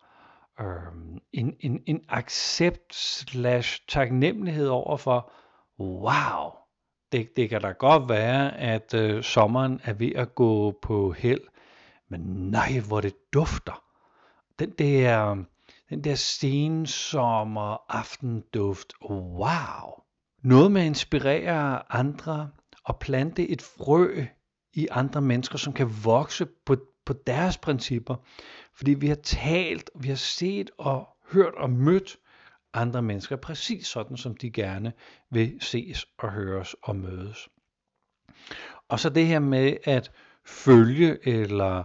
øhm, 0.60 1.20
en, 1.34 1.56
en, 1.60 1.84
en 1.86 2.02
accept 2.10 2.96
slash 2.96 3.82
taknemmelighed 3.88 4.68
over 4.68 4.98
for, 4.98 5.32
wow, 5.80 6.52
det, 7.12 7.36
det 7.36 7.50
kan 7.50 7.62
da 7.62 7.72
godt 7.72 8.10
være, 8.10 8.58
at 8.58 8.94
øh, 8.94 9.24
sommeren 9.24 9.82
er 9.84 9.94
ved 9.94 10.12
at 10.16 10.36
gå 10.36 10.72
på 10.82 11.12
held, 11.12 11.42
men 12.10 12.22
nej, 12.52 12.80
hvor 12.88 13.02
det 13.02 13.14
dufter. 13.34 13.84
Den 14.60 14.70
der, 14.70 15.36
den 15.90 16.04
der 16.04 16.16
sensommer 16.16 17.92
aftenduft, 17.98 18.94
wow. 19.12 20.04
Noget 20.44 20.72
med 20.72 20.82
at 20.82 20.88
inspirere 20.88 21.94
andre 21.94 22.50
og 22.84 23.00
plante 23.00 23.50
et 23.50 23.62
frø 23.62 24.26
i 24.74 24.88
andre 24.92 25.22
mennesker, 25.22 25.58
som 25.58 25.74
kan 25.74 25.88
vokse 26.04 26.46
på, 26.46 26.76
på 27.06 27.14
deres 27.14 27.58
principper. 27.58 28.16
Fordi 28.78 28.94
vi 28.94 29.08
har 29.08 29.16
talt, 29.16 29.90
vi 29.96 30.08
har 30.08 30.16
set 30.16 30.72
og 30.78 31.08
hørt 31.32 31.54
og 31.54 31.70
mødt 31.70 32.18
andre 32.74 33.02
mennesker 33.02 33.36
præcis 33.36 33.88
sådan, 33.88 34.18
som 34.18 34.38
de 34.38 34.52
gerne 34.52 34.94
vil 35.32 35.58
ses 35.62 36.06
og 36.18 36.32
høres 36.32 36.76
og 36.84 36.96
mødes. 36.96 37.50
Og 38.90 39.00
så 39.00 39.10
det 39.10 39.28
her 39.28 39.40
med 39.40 39.78
at 39.84 40.12
følge 40.46 41.28
eller, 41.28 41.84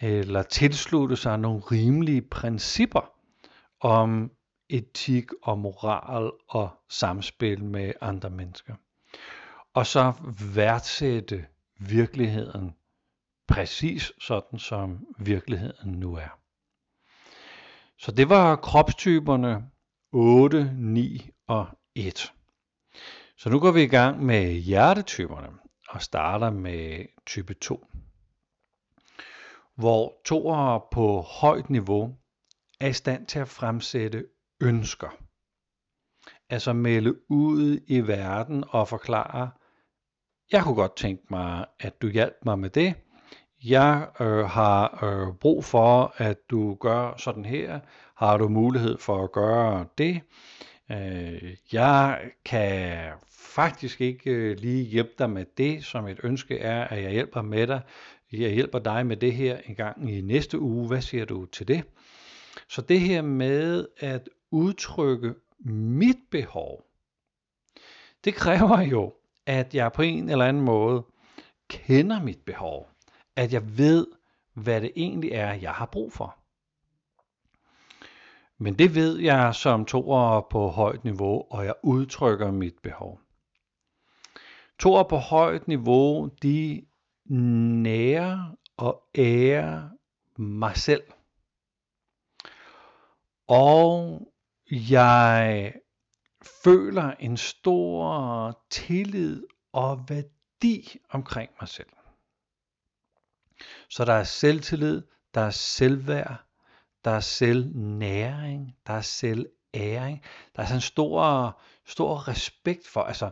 eller 0.00 0.42
tilslutte 0.42 1.16
sig 1.16 1.38
nogle 1.38 1.60
rimelige 1.60 2.22
principper 2.22 3.12
om 3.80 4.30
etik 4.68 5.24
og 5.42 5.58
moral 5.58 6.30
og 6.48 6.70
samspil 6.88 7.64
med 7.64 7.92
andre 8.00 8.30
mennesker. 8.30 8.74
Og 9.74 9.86
så 9.86 10.12
værdsætte 10.54 11.46
virkeligheden 11.78 12.74
præcis 13.50 14.12
sådan, 14.20 14.58
som 14.58 15.06
virkeligheden 15.18 15.92
nu 15.92 16.14
er. 16.14 16.38
Så 17.98 18.12
det 18.12 18.28
var 18.28 18.56
kropstyperne 18.56 19.70
8, 20.12 20.72
9 20.74 21.30
og 21.46 21.66
1. 21.94 22.32
Så 23.36 23.50
nu 23.50 23.60
går 23.60 23.70
vi 23.70 23.82
i 23.82 23.86
gang 23.86 24.24
med 24.24 24.52
hjertetyperne 24.52 25.48
og 25.88 26.02
starter 26.02 26.50
med 26.50 27.06
type 27.26 27.54
2. 27.54 27.86
Hvor 29.74 30.20
toer 30.24 30.88
på 30.92 31.20
højt 31.20 31.70
niveau 31.70 32.16
er 32.80 32.88
i 32.88 32.92
stand 32.92 33.26
til 33.26 33.38
at 33.38 33.48
fremsætte 33.48 34.26
ønsker. 34.60 35.08
Altså 36.50 36.72
melde 36.72 37.30
ud 37.30 37.80
i 37.86 38.00
verden 38.00 38.64
og 38.68 38.88
forklare, 38.88 39.50
jeg 40.52 40.62
kunne 40.62 40.74
godt 40.74 40.96
tænke 40.96 41.26
mig, 41.30 41.66
at 41.80 42.02
du 42.02 42.08
hjalp 42.08 42.34
mig 42.44 42.58
med 42.58 42.70
det. 42.70 42.94
Jeg 43.64 44.08
øh, 44.20 44.44
har 44.44 45.04
øh, 45.04 45.34
brug 45.34 45.64
for, 45.64 46.14
at 46.16 46.50
du 46.50 46.74
gør 46.74 47.14
sådan 47.16 47.44
her. 47.44 47.80
Har 48.14 48.36
du 48.36 48.48
mulighed 48.48 48.98
for 48.98 49.24
at 49.24 49.32
gøre 49.32 49.86
det? 49.98 50.20
Øh, 50.90 51.56
jeg 51.72 52.20
kan 52.44 53.12
faktisk 53.30 54.00
ikke 54.00 54.30
øh, 54.30 54.56
lige 54.56 54.84
hjælpe 54.84 55.12
dig 55.18 55.30
med 55.30 55.44
det, 55.58 55.84
som 55.84 56.06
et 56.06 56.20
ønske 56.22 56.58
er, 56.58 56.84
at 56.84 57.02
jeg 57.02 57.10
hjælper 57.10 57.42
med 57.42 57.66
dig. 57.66 57.80
Jeg 58.32 58.50
hjælper 58.50 58.78
dig 58.78 59.06
med 59.06 59.16
det 59.16 59.32
her 59.32 59.58
en 59.66 59.74
gang 59.74 60.12
i 60.12 60.20
næste 60.20 60.58
uge. 60.58 60.88
Hvad 60.88 61.00
siger 61.00 61.24
du 61.24 61.46
til 61.46 61.68
det? 61.68 61.84
Så 62.68 62.82
det 62.82 63.00
her 63.00 63.22
med 63.22 63.86
at 63.98 64.28
udtrykke 64.50 65.34
mit 65.64 66.18
behov, 66.30 66.84
det 68.24 68.34
kræver 68.34 68.80
jo, 68.80 69.14
at 69.46 69.74
jeg 69.74 69.92
på 69.92 70.02
en 70.02 70.28
eller 70.28 70.44
anden 70.44 70.62
måde 70.62 71.02
kender 71.68 72.22
mit 72.22 72.40
behov. 72.46 72.89
At 73.40 73.52
jeg 73.52 73.78
ved, 73.78 74.06
hvad 74.54 74.80
det 74.80 74.92
egentlig 74.96 75.30
er, 75.32 75.52
jeg 75.52 75.72
har 75.72 75.86
brug 75.86 76.12
for. 76.12 76.38
Men 78.58 78.78
det 78.78 78.94
ved 78.94 79.18
jeg 79.18 79.54
som 79.54 79.84
toer 79.84 80.40
på 80.50 80.68
højt 80.68 81.04
niveau, 81.04 81.46
og 81.50 81.64
jeg 81.64 81.74
udtrykker 81.82 82.50
mit 82.50 82.78
behov. 82.82 83.20
Toer 84.78 85.02
på 85.02 85.16
højt 85.16 85.68
niveau, 85.68 86.30
de 86.42 86.86
nærer 87.82 88.56
og 88.76 89.02
ærer 89.14 89.88
mig 90.36 90.76
selv. 90.76 91.02
Og 93.48 94.20
jeg 94.70 95.74
føler 96.64 97.10
en 97.20 97.36
stor 97.36 98.62
tillid 98.70 99.46
og 99.72 100.04
værdi 100.08 100.98
omkring 101.10 101.50
mig 101.60 101.68
selv. 101.68 101.90
Så 103.90 104.04
der 104.04 104.12
er 104.12 104.24
selvtillid, 104.24 105.02
der 105.34 105.40
er 105.40 105.50
selvværd, 105.50 106.44
der 107.04 107.10
er 107.10 107.20
selvnæring, 107.20 108.76
der 108.86 108.92
er 108.92 109.00
selværing. 109.00 110.22
Der 110.56 110.62
er 110.62 110.66
sådan 110.66 110.76
en 110.76 110.80
stor, 110.80 111.60
stor 111.86 112.28
respekt 112.28 112.86
for, 112.86 113.02
altså, 113.02 113.30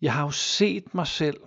jeg 0.00 0.14
har 0.14 0.22
jo 0.22 0.30
set 0.30 0.94
mig 0.94 1.06
selv, 1.06 1.40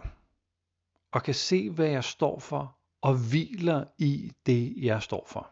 og 1.12 1.24
kan 1.24 1.34
se, 1.34 1.70
hvad 1.70 1.88
jeg 1.88 2.04
står 2.04 2.40
for, 2.40 2.78
og 3.02 3.30
hviler 3.30 3.86
i 3.98 4.32
det, 4.46 4.74
jeg 4.78 5.04
står 5.04 5.26
for. 5.28 5.52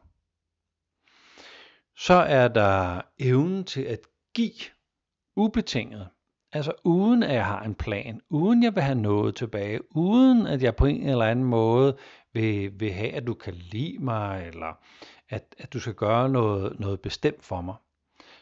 Så 1.96 2.14
er 2.14 2.48
der 2.48 3.02
evnen 3.20 3.64
til 3.64 3.82
at 3.82 4.00
give 4.34 4.64
ubetinget. 5.36 6.10
Altså 6.56 6.74
uden 6.84 7.24
at 7.24 7.34
jeg 7.34 7.46
har 7.46 7.62
en 7.62 7.76
plan, 7.76 8.22
uden 8.30 8.64
jeg 8.64 8.76
vil 8.76 8.84
have 8.84 9.02
noget 9.02 9.36
tilbage, 9.36 9.96
uden 9.96 10.48
at 10.48 10.64
jeg 10.64 10.76
på 10.76 10.86
en 10.86 11.10
eller 11.10 11.26
anden 11.26 11.46
måde 11.46 11.98
vil, 12.34 12.80
vil 12.80 12.92
have, 12.92 13.12
at 13.12 13.28
du 13.28 13.34
kan 13.34 13.54
lide 13.54 13.98
mig, 14.00 14.48
eller 14.48 14.80
at, 15.30 15.56
at 15.58 15.74
du 15.74 15.80
skal 15.80 15.94
gøre 15.94 16.30
noget, 16.30 16.80
noget 16.80 17.02
bestemt 17.02 17.44
for 17.46 17.62
mig. 17.62 17.76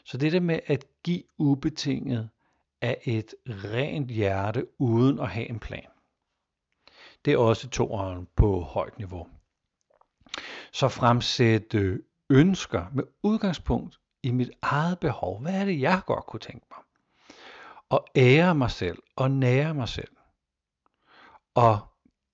Så 0.03 0.17
det 0.17 0.31
der 0.31 0.39
med 0.39 0.59
at 0.67 0.85
give 1.03 1.23
ubetinget 1.37 2.29
af 2.81 3.01
et 3.03 3.33
rent 3.47 4.09
hjerte 4.09 4.67
uden 4.79 5.19
at 5.19 5.27
have 5.27 5.49
en 5.49 5.59
plan. 5.59 5.87
Det 7.25 7.33
er 7.33 7.37
også 7.37 7.69
toeren 7.69 8.27
på 8.35 8.59
højt 8.59 8.97
niveau. 8.97 9.27
Så 10.71 10.87
fremsætte 10.87 11.77
øh, 11.77 11.99
ønsker 12.29 12.85
med 12.93 13.03
udgangspunkt 13.23 13.99
i 14.23 14.31
mit 14.31 14.51
eget 14.61 14.99
behov. 14.99 15.41
Hvad 15.41 15.53
er 15.53 15.65
det, 15.65 15.81
jeg 15.81 16.01
godt 16.05 16.25
kunne 16.25 16.39
tænke 16.39 16.65
mig? 16.71 16.79
Og 17.91 18.07
ære 18.15 18.55
mig 18.55 18.71
selv 18.71 19.03
og 19.15 19.31
nære 19.31 19.73
mig 19.73 19.89
selv. 19.89 20.17
Og 21.53 21.79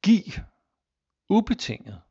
give 0.03 0.33
ubetinget. 1.29 2.01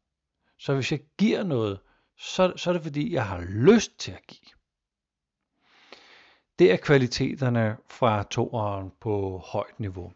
Så 0.59 0.75
hvis 0.75 0.93
jeg 0.93 1.01
giver 1.19 1.43
noget, 1.43 1.81
så, 2.19 2.53
så 2.57 2.71
er 2.71 2.73
det 2.73 2.83
fordi, 2.83 3.13
jeg 3.13 3.27
har 3.27 3.41
lyst 3.41 3.99
til 3.99 4.13
at 4.13 4.27
give. 4.27 4.51
Det 6.59 6.73
er 6.73 6.77
kvaliteterne 6.77 7.77
fra 7.91 8.23
toeren 8.23 8.93
på 9.01 9.39
højt 9.39 9.81
niveau. 9.81 10.13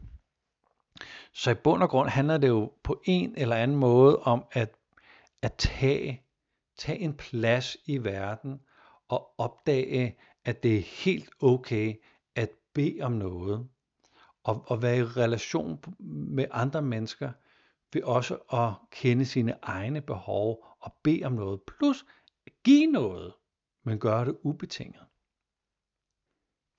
Så 1.32 1.50
i 1.50 1.54
bund 1.54 1.82
og 1.82 1.90
grund 1.90 2.08
handler 2.08 2.38
det 2.38 2.48
jo 2.48 2.72
på 2.82 3.02
en 3.04 3.34
eller 3.36 3.56
anden 3.56 3.76
måde 3.76 4.18
om 4.18 4.44
at, 4.52 4.74
at 5.42 5.54
tage, 5.54 6.22
tage 6.76 6.98
en 6.98 7.14
plads 7.14 7.76
i 7.86 7.98
verden 7.98 8.60
og 9.08 9.34
opdage, 9.38 10.16
at 10.44 10.62
det 10.62 10.76
er 10.76 11.04
helt 11.04 11.30
okay 11.40 11.94
bede 12.74 13.00
om 13.00 13.12
noget. 13.12 13.68
Og, 14.44 14.64
og 14.66 14.82
være 14.82 14.98
i 14.98 15.02
relation 15.02 15.78
med 16.28 16.46
andre 16.50 16.82
mennesker 16.82 17.32
ved 17.92 18.02
også 18.02 18.34
at 18.52 18.72
kende 18.90 19.24
sine 19.24 19.58
egne 19.62 20.00
behov 20.00 20.66
og 20.80 20.92
bede 21.02 21.24
om 21.24 21.32
noget. 21.32 21.60
Plus 21.62 22.04
give 22.64 22.86
noget, 22.86 23.32
men 23.84 23.98
gøre 23.98 24.24
det 24.24 24.36
ubetinget. 24.42 25.02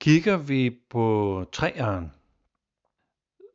Kigger 0.00 0.36
vi 0.36 0.80
på 0.90 1.44
træeren, 1.52 2.12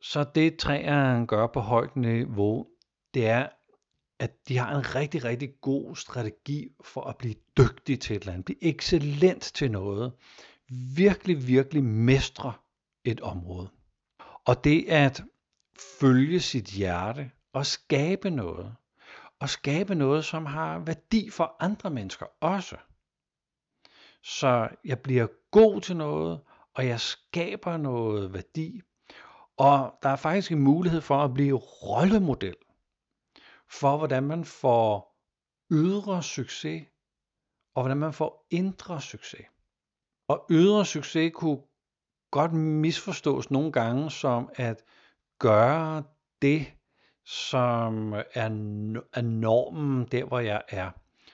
så 0.02 0.24
det 0.34 0.58
træeren 0.58 1.26
gør 1.26 1.46
på 1.46 1.60
højt 1.60 1.96
niveau, 1.96 2.66
det 3.14 3.26
er, 3.26 3.48
at 4.18 4.48
de 4.48 4.56
har 4.56 4.76
en 4.76 4.94
rigtig, 4.94 5.24
rigtig 5.24 5.60
god 5.60 5.96
strategi 5.96 6.68
for 6.84 7.00
at 7.00 7.16
blive 7.16 7.34
dygtig 7.56 8.00
til 8.00 8.16
et 8.16 8.20
eller 8.20 8.32
andet, 8.32 8.44
blive 8.44 8.62
excellent 8.64 9.42
til 9.42 9.70
noget, 9.70 10.12
virkelig, 10.96 11.46
virkelig 11.46 11.84
mestre 11.84 12.52
et 13.04 13.20
område. 13.20 13.70
Og 14.44 14.64
det 14.64 14.84
at 14.88 15.22
følge 16.00 16.40
sit 16.40 16.66
hjerte 16.66 17.30
og 17.52 17.66
skabe 17.66 18.30
noget, 18.30 18.74
og 19.40 19.48
skabe 19.48 19.94
noget, 19.94 20.24
som 20.24 20.46
har 20.46 20.78
værdi 20.78 21.30
for 21.30 21.56
andre 21.60 21.90
mennesker 21.90 22.26
også. 22.40 22.76
Så 24.22 24.68
jeg 24.84 25.00
bliver 25.00 25.26
god 25.50 25.80
til 25.80 25.96
noget, 25.96 26.40
og 26.74 26.86
jeg 26.86 27.00
skaber 27.00 27.76
noget 27.76 28.32
værdi 28.32 28.82
og 29.58 29.98
der 30.02 30.08
er 30.08 30.16
faktisk 30.16 30.52
en 30.52 30.58
mulighed 30.58 31.00
for 31.00 31.24
at 31.24 31.34
blive 31.34 31.56
rollemodel 31.56 32.56
for, 33.68 33.96
hvordan 33.96 34.22
man 34.22 34.44
får 34.44 35.18
ydre 35.70 36.22
succes, 36.22 36.86
og 37.74 37.82
hvordan 37.82 37.96
man 37.96 38.12
får 38.12 38.46
indre 38.50 39.00
succes. 39.00 39.46
Og 40.28 40.46
ydre 40.50 40.86
succes 40.86 41.32
kunne 41.34 41.58
godt 42.30 42.52
misforstås 42.52 43.50
nogle 43.50 43.72
gange 43.72 44.10
som 44.10 44.50
at 44.54 44.84
gøre 45.38 46.02
det, 46.42 46.66
som 47.24 48.12
er, 48.12 48.22
er 49.14 49.20
normen 49.20 50.06
der, 50.12 50.24
hvor 50.24 50.40
jeg 50.40 50.62
er. 50.68 50.90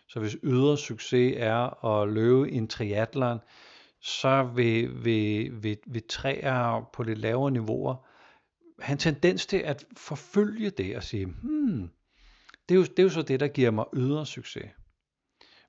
Så 0.09 0.21
hvis 0.21 0.37
ydre 0.43 0.79
succes 0.79 1.35
er 1.37 1.85
at 1.85 2.09
løbe 2.09 2.51
en 2.51 2.69
triathlon, 2.69 3.39
så 4.01 4.43
vil, 4.55 5.05
vil, 5.05 5.63
vil, 5.63 5.79
vil 5.87 6.03
træer 6.09 6.91
på 6.93 7.03
lidt 7.03 7.19
lavere 7.19 7.51
niveauer 7.51 7.97
have 8.79 8.93
en 8.93 8.99
tendens 8.99 9.47
til 9.47 9.57
at 9.57 9.85
forfølge 9.97 10.71
det 10.71 10.97
og 10.97 11.03
sige, 11.03 11.27
hmm, 11.27 11.91
det 12.69 12.75
er, 12.75 12.79
jo, 12.79 12.83
det 12.83 12.99
er 12.99 13.03
jo 13.03 13.09
så 13.09 13.23
det, 13.23 13.41
der 13.41 13.49
giver 13.49 13.71
mig 13.71 13.85
ydre 13.95 14.27
succes. 14.27 14.71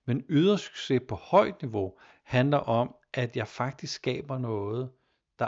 Men 0.05 0.25
ydre 0.29 0.57
succes 0.57 1.01
på 1.07 1.15
højt 1.15 1.61
niveau 1.61 1.99
handler 2.25 2.57
om, 2.57 2.95
at 3.13 3.37
jeg 3.37 3.47
faktisk 3.47 3.93
skaber 3.93 4.37
noget, 4.37 4.91
der 5.39 5.47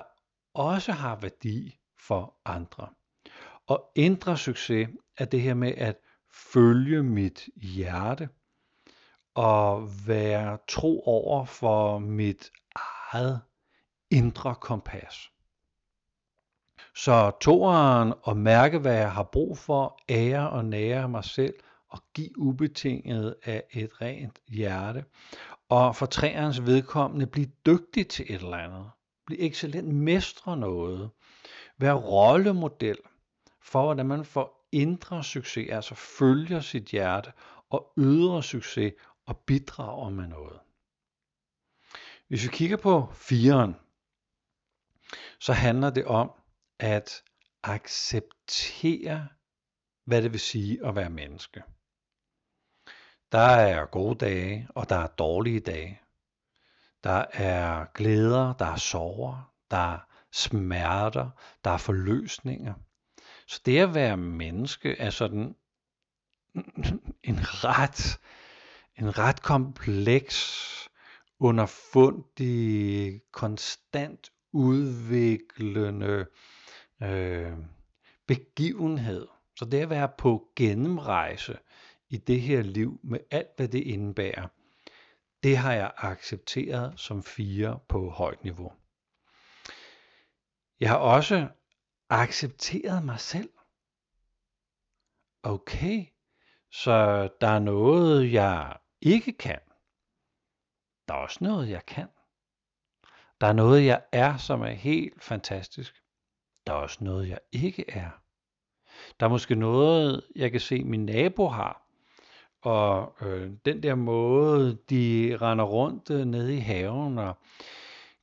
også 0.53 0.91
har 0.91 1.15
værdi 1.15 1.79
for 2.00 2.36
andre. 2.46 2.88
Og 3.67 3.91
indre 3.96 4.38
succes 4.38 4.89
er 5.17 5.25
det 5.25 5.41
her 5.41 5.53
med 5.53 5.74
at 5.77 5.96
følge 6.31 7.03
mit 7.03 7.50
hjerte 7.55 8.29
og 9.36 9.89
være 10.07 10.57
tro 10.67 11.03
over 11.05 11.46
for 11.46 12.00
mit 12.00 12.51
eget 13.13 13.41
indre 14.10 14.55
kompas. 14.55 15.31
Så 16.96 17.31
toeren 17.42 18.13
og 18.24 18.37
mærke, 18.37 18.79
hvad 18.79 18.96
jeg 18.96 19.11
har 19.11 19.24
brug 19.24 19.57
for, 19.57 20.00
ære 20.09 20.50
og 20.50 20.66
nære 20.66 21.09
mig 21.09 21.24
selv 21.24 21.53
og 21.87 22.00
give 22.13 22.40
ubetinget 22.40 23.35
af 23.44 23.63
et 23.72 24.01
rent 24.01 24.40
hjerte. 24.48 25.05
Og 25.70 25.96
for 25.96 26.06
træernes 26.06 26.66
vedkommende 26.66 27.27
blive 27.27 27.51
dygtig 27.66 28.08
til 28.08 28.25
et 28.30 28.42
eller 28.42 28.58
andet. 28.58 28.92
Blive 29.25 29.40
excellent 29.40 29.96
mestre 29.96 30.58
noget. 30.58 31.10
Være 31.77 31.94
rollemodel 31.94 32.98
for, 33.62 33.84
hvordan 33.84 34.06
man 34.06 34.25
får 34.25 34.68
indre 34.72 35.24
succes, 35.24 35.70
altså 35.72 35.96
følger 35.96 36.60
sit 36.60 36.84
hjerte 36.84 37.32
og 37.70 37.94
ydre 37.98 38.44
succes 38.44 38.94
og 39.25 39.38
bidrager 39.38 40.10
med 40.10 40.27
noget. 40.27 40.60
Hvis 42.27 42.44
vi 42.44 42.50
kigger 42.51 42.77
på 42.77 43.10
firen, 43.14 43.75
så 45.40 45.53
handler 45.53 45.90
det 45.90 46.06
om, 46.06 46.32
at 46.80 47.24
acceptere, 47.64 49.27
hvad 50.06 50.22
det 50.22 50.32
vil 50.32 50.40
sige 50.40 50.86
at 50.86 50.96
være 50.96 51.10
menneske. 51.10 51.64
Der 53.31 53.40
er 53.40 53.85
gode 53.85 54.25
dage, 54.25 54.68
og 54.75 54.90
der 54.90 54.96
er 54.96 55.07
dårlige 55.07 55.59
dage. 55.59 56.01
Der 57.03 57.25
er 57.33 57.85
glæder, 57.94 58.53
der 58.53 58.66
er 58.66 58.75
sorger, 58.75 59.53
der 59.72 59.94
er 59.94 60.00
smerter, 60.31 61.29
der 61.63 61.72
er 61.72 61.77
forløsninger. 61.77 62.74
Så 63.48 63.61
det 63.66 63.79
at 63.79 63.96
være 63.96 64.18
menneske 64.18 64.98
er 64.98 65.09
sådan 65.09 65.55
en 67.29 67.40
ret, 67.40 68.20
en 68.96 69.18
ret 69.18 69.42
kompleks, 69.42 70.63
underfundig, 71.40 73.22
konstant 73.31 74.31
udviklende 74.51 76.25
øh, 77.03 77.57
begivenhed. 78.27 79.27
Så 79.55 79.66
det 79.66 79.81
at 79.81 79.90
være 79.90 80.09
på 80.18 80.48
gennemrejse 80.55 81.57
i 82.09 82.17
det 82.17 82.41
her 82.41 82.61
liv 82.61 83.00
med 83.03 83.20
alt, 83.31 83.50
hvad 83.55 83.67
det 83.67 83.83
indebærer, 83.83 84.48
det 85.43 85.57
har 85.57 85.74
jeg 85.74 85.91
accepteret 85.98 87.00
som 87.00 87.24
fire 87.24 87.79
på 87.89 88.09
højt 88.09 88.43
niveau. 88.43 88.74
Jeg 90.79 90.89
har 90.89 90.98
også 90.98 91.48
accepteret 92.09 93.05
mig 93.05 93.20
selv. 93.20 93.50
Okay, 95.43 96.05
så 96.72 97.29
der 97.41 97.48
er 97.48 97.59
noget, 97.59 98.33
jeg 98.33 98.77
ikke 99.01 99.31
kan. 99.31 99.59
Der 101.07 101.13
er 101.13 101.17
også 101.17 101.39
noget, 101.41 101.70
jeg 101.70 101.85
kan. 101.85 102.07
Der 103.41 103.48
er 103.48 103.53
noget, 103.53 103.85
jeg 103.85 104.03
er, 104.11 104.37
som 104.37 104.61
er 104.61 104.72
helt 104.72 105.24
fantastisk. 105.24 106.03
Der 106.67 106.74
er 106.74 106.77
også 106.77 107.03
noget, 107.03 107.29
jeg 107.29 107.39
ikke 107.51 107.91
er. 107.91 108.09
Der 109.20 109.25
er 109.25 109.29
måske 109.29 109.55
noget, 109.55 110.27
jeg 110.35 110.51
kan 110.51 110.59
se, 110.59 110.83
min 110.83 111.05
nabo 111.05 111.48
har. 111.48 111.87
Og 112.68 113.14
øh, 113.22 113.51
den 113.66 113.84
der 113.84 113.96
måde, 113.96 114.77
de 114.90 115.38
render 115.42 115.66
rundt 115.66 116.10
øh, 116.10 116.25
nede 116.25 116.56
i 116.56 116.60
haven 116.60 117.18
og 117.18 117.38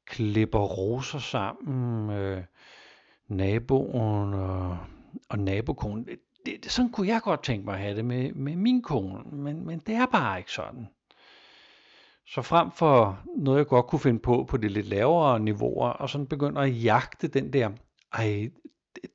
klipper 0.06 0.58
roser 0.58 1.18
sammen, 1.18 2.10
øh, 2.10 2.42
naboen 3.28 4.34
og, 4.34 4.78
og 5.28 5.38
nabokonen. 5.38 6.04
Det, 6.04 6.18
det, 6.46 6.72
sådan 6.72 6.92
kunne 6.92 7.08
jeg 7.08 7.20
godt 7.22 7.42
tænke 7.42 7.64
mig 7.64 7.74
at 7.74 7.80
have 7.80 7.96
det 7.96 8.04
med, 8.04 8.32
med 8.32 8.56
min 8.56 8.82
kone, 8.82 9.22
men, 9.32 9.66
men 9.66 9.78
det 9.78 9.94
er 9.94 10.06
bare 10.06 10.38
ikke 10.38 10.52
sådan. 10.52 10.88
Så 12.26 12.42
frem 12.42 12.70
for 12.70 13.18
noget, 13.36 13.58
jeg 13.58 13.66
godt 13.66 13.86
kunne 13.86 14.00
finde 14.00 14.18
på 14.18 14.46
på 14.48 14.56
de 14.56 14.68
lidt 14.68 14.86
lavere 14.86 15.40
niveauer, 15.40 15.88
og 15.88 16.10
sådan 16.10 16.26
begynder 16.26 16.60
at 16.60 16.84
jagte 16.84 17.28
den 17.28 17.52
der 17.52 17.70
ej, 18.12 18.50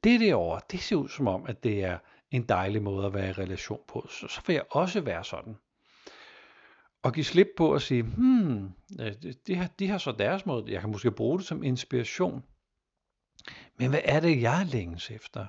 det 0.04 0.20
derovre, 0.20 0.62
det 0.72 0.80
ser 0.80 0.96
ud 0.96 1.10
som 1.10 1.28
om, 1.28 1.46
at 1.48 1.63
det 1.63 1.84
er 1.84 1.98
en 2.32 2.44
dejlig 2.44 2.82
måde 2.82 3.06
at 3.06 3.13
være 3.13 3.30
i 3.30 3.32
relation 3.32 3.82
på. 3.88 4.08
Så, 4.10 4.28
så 4.28 4.42
vil 4.48 4.54
jeg 4.54 4.63
også 4.70 5.02
være 5.02 5.24
sådan. 5.24 5.58
Og 7.04 7.13
give 7.13 7.24
slip 7.24 7.48
på 7.58 7.74
at 7.74 7.82
sige, 7.82 8.02
hmm, 8.02 8.72
de 9.48 9.56
har, 9.56 9.68
de 9.80 9.88
har 9.88 9.98
så 9.98 10.12
deres 10.12 10.46
måde, 10.46 10.72
jeg 10.72 10.82
kan 10.82 10.92
måske 10.92 11.12
bruge 11.12 11.39
det 11.39 11.48
som 11.48 11.63
inspiration. 11.63 12.44
Men 13.78 13.89
hvad 13.89 14.02
er 14.04 14.20
det, 14.20 14.42
jeg 14.42 14.68
længes 14.72 15.12
efter? 15.12 15.46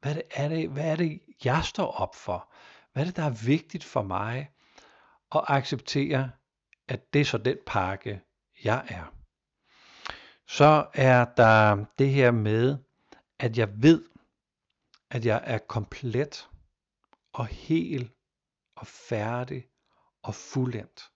Hvad 0.00 0.10
er 0.10 0.14
det, 0.14 0.24
er 0.30 0.48
det, 0.48 0.70
hvad 0.70 0.84
er 0.84 0.96
det 0.96 1.20
jeg 1.44 1.64
står 1.64 1.86
op 1.86 2.14
for? 2.14 2.52
Hvad 2.92 3.02
er 3.02 3.06
det, 3.06 3.16
der 3.16 3.22
er 3.22 3.46
vigtigt 3.46 3.84
for 3.84 4.02
mig? 4.02 4.48
at 5.34 5.44
acceptere, 5.48 6.30
at 6.88 7.12
det 7.12 7.20
er 7.20 7.24
så 7.24 7.38
den 7.38 7.56
pakke, 7.66 8.20
jeg 8.64 8.84
er. 8.88 9.14
Så 10.46 10.86
er 10.94 11.24
der 11.24 11.84
det 11.98 12.10
her 12.10 12.30
med, 12.30 12.78
at 13.38 13.58
jeg 13.58 13.68
ved, 13.82 14.04
at 15.12 15.26
jeg 15.26 15.42
er 15.44 15.58
komplet 15.58 16.48
og 17.32 17.46
hel 17.46 18.10
og 18.76 18.86
færdig 18.86 19.68
og 20.22 20.34
fuldendt. 20.34 21.10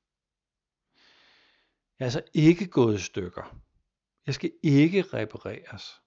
Jeg 1.98 2.04
er 2.04 2.06
altså 2.06 2.22
ikke 2.35 2.66
gået 2.66 2.94
i 2.94 3.02
stykker. 3.02 3.61
Jeg 4.26 4.35
skal 4.35 4.52
ikke 4.62 5.02
repareres. 5.02 6.02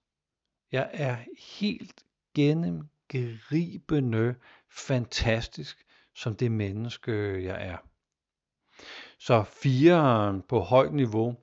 Jeg 0.72 0.90
er 0.92 1.16
helt 1.58 2.04
gennemgribende 2.34 4.34
fantastisk 4.70 5.86
som 6.14 6.36
det 6.36 6.52
menneske, 6.52 7.12
jeg 7.44 7.68
er. 7.68 7.76
Så 9.18 9.44
fireren 9.44 10.42
på 10.42 10.60
højt 10.60 10.94
niveau 10.94 11.36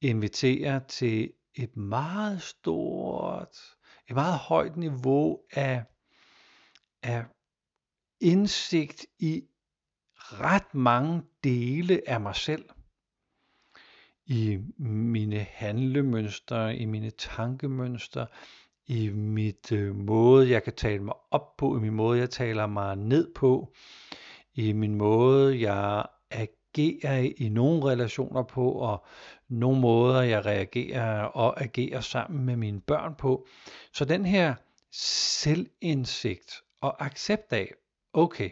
inviterer 0.00 0.78
til 0.78 1.32
et 1.54 1.76
meget 1.76 2.42
stort, 2.42 3.77
et 4.08 4.14
meget 4.14 4.38
højt 4.38 4.76
niveau 4.76 5.40
af, 5.52 5.84
af 7.02 7.24
indsigt 8.20 9.06
i 9.18 9.44
ret 10.14 10.74
mange 10.74 11.22
dele 11.44 12.02
af 12.06 12.20
mig 12.20 12.36
selv. 12.36 12.64
I 14.26 14.58
mine 14.78 15.38
handlemønstre, 15.38 16.76
i 16.76 16.84
mine 16.84 17.10
tankemønstre, 17.10 18.26
i 18.86 19.08
mit 19.08 19.72
øh, 19.72 19.96
måde, 19.96 20.50
jeg 20.50 20.62
kan 20.62 20.74
tale 20.74 21.02
mig 21.02 21.14
op 21.30 21.56
på, 21.56 21.76
i 21.76 21.80
min 21.80 21.94
måde, 21.94 22.18
jeg 22.18 22.30
taler 22.30 22.66
mig 22.66 22.96
ned 22.96 23.34
på, 23.34 23.72
i 24.54 24.72
min 24.72 24.94
måde, 24.94 25.60
jeg 25.60 26.06
agerer 26.74 27.34
i 27.36 27.48
nogle 27.48 27.84
relationer 27.84 28.42
på, 28.42 28.72
og 28.72 29.06
nogle 29.48 29.80
måder, 29.80 30.22
jeg 30.22 30.46
reagerer 30.46 31.22
og 31.22 31.60
agerer 31.60 32.00
sammen 32.00 32.44
med 32.44 32.56
mine 32.56 32.80
børn 32.80 33.14
på. 33.14 33.46
Så 33.92 34.04
den 34.04 34.26
her 34.26 34.54
selvindsigt 34.92 36.62
og 36.80 37.04
accept 37.04 37.52
af, 37.52 37.74
okay, 38.12 38.50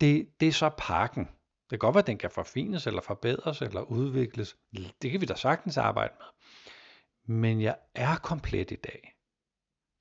det, 0.00 0.28
det 0.40 0.48
er 0.48 0.52
så 0.52 0.70
pakken. 0.78 1.24
Det 1.24 1.70
kan 1.70 1.78
godt 1.78 1.94
være, 1.94 2.02
at 2.02 2.06
den 2.06 2.18
kan 2.18 2.30
forfines, 2.30 2.86
eller 2.86 3.00
forbedres, 3.00 3.62
eller 3.62 3.80
udvikles. 3.80 4.56
Det 5.02 5.10
kan 5.10 5.20
vi 5.20 5.26
da 5.26 5.34
sagtens 5.34 5.76
arbejde 5.76 6.14
med. 6.18 6.26
Men 7.36 7.60
jeg 7.60 7.76
er 7.94 8.16
komplet 8.16 8.70
i 8.70 8.76
dag. 8.76 9.14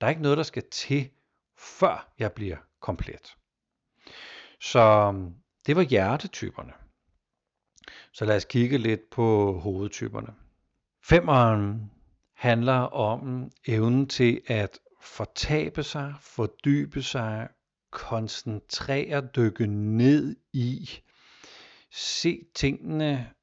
Der 0.02 0.08
er 0.08 0.10
ikke 0.10 0.22
noget, 0.22 0.38
der 0.38 0.44
skal 0.44 0.64
til, 0.72 1.10
før 1.58 2.14
jeg 2.20 2.34
bliver 2.34 2.58
komplet. 2.80 3.38
Så 4.62 5.14
det 5.66 5.76
var 5.76 5.82
hjertetyperne. 5.82 6.74
Så 8.14 8.26
lad 8.26 8.36
os 8.36 8.46
kigge 8.46 8.78
lidt 8.78 9.10
på 9.10 9.60
hovedtyperne. 9.60 10.34
Femeren 11.04 11.92
handler 12.34 12.80
om 12.80 13.52
evnen 13.68 14.08
til 14.08 14.42
at 14.48 14.80
fortabe 15.02 15.84
sig, 15.84 16.16
fordybe 16.20 17.04
sig, 17.04 17.50
koncentrere, 17.92 19.28
dykke 19.36 19.68
ned 19.68 20.36
i, 20.54 20.90
se 21.92 22.46
tingene 22.56 23.34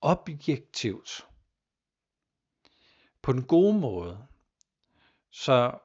objektivt 0.00 1.26
på 3.22 3.32
den 3.32 3.42
gode 3.42 3.78
måde. 3.78 4.26
Så, 5.30 5.78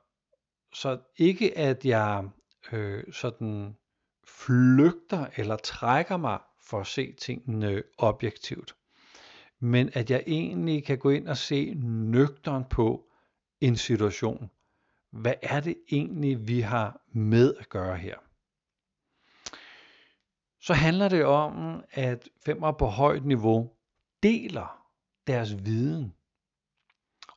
så 0.73 0.99
ikke 1.17 1.57
at 1.57 1.85
jeg 1.85 2.29
øh, 2.71 3.13
sådan 3.13 3.77
flygter 4.35 5.27
eller 5.35 5.55
trækker 5.55 6.17
mig 6.17 6.39
for 6.59 6.79
at 6.79 6.87
se 6.87 7.13
tingene 7.13 7.83
objektivt, 7.97 8.75
men 9.59 9.89
at 9.93 10.11
jeg 10.11 10.23
egentlig 10.27 10.85
kan 10.85 10.97
gå 10.97 11.09
ind 11.09 11.27
og 11.27 11.37
se 11.37 11.73
nøgteren 11.83 12.63
på 12.69 13.09
en 13.61 13.75
situation. 13.75 14.49
Hvad 15.11 15.33
er 15.41 15.59
det 15.59 15.77
egentlig, 15.91 16.47
vi 16.47 16.59
har 16.59 17.01
med 17.11 17.55
at 17.55 17.69
gøre 17.69 17.97
her? 17.97 18.15
Så 20.59 20.73
handler 20.73 21.09
det 21.09 21.25
om, 21.25 21.83
at 21.91 22.29
femmer 22.45 22.71
på 22.71 22.85
højt 22.85 23.25
niveau 23.25 23.71
deler 24.23 24.87
deres 25.27 25.65
viden. 25.65 26.13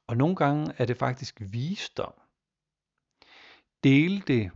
Og 0.07 0.17
nogle 0.17 0.37
gange 0.37 0.75
er 0.79 0.85
det 0.85 0.97
faktisk 0.97 1.41
visdom. 1.41 2.13
Dele 3.85 4.21
det 4.21 4.51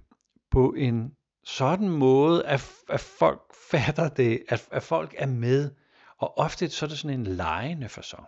på 0.50 0.72
en 0.72 1.16
sådan 1.44 1.88
måde, 1.88 2.46
at, 2.46 2.70
at 2.88 3.00
folk 3.00 3.42
fatter 3.70 4.08
det, 4.08 4.42
at, 4.48 4.68
at 4.70 4.82
folk 4.82 5.14
er 5.18 5.26
med. 5.26 5.70
Og 6.18 6.38
ofte 6.38 6.70
så 6.70 6.86
er 6.86 6.88
det 6.88 6.98
sådan 6.98 7.20
en 7.20 7.26
lejende 7.26 7.88
fasong. 7.88 8.26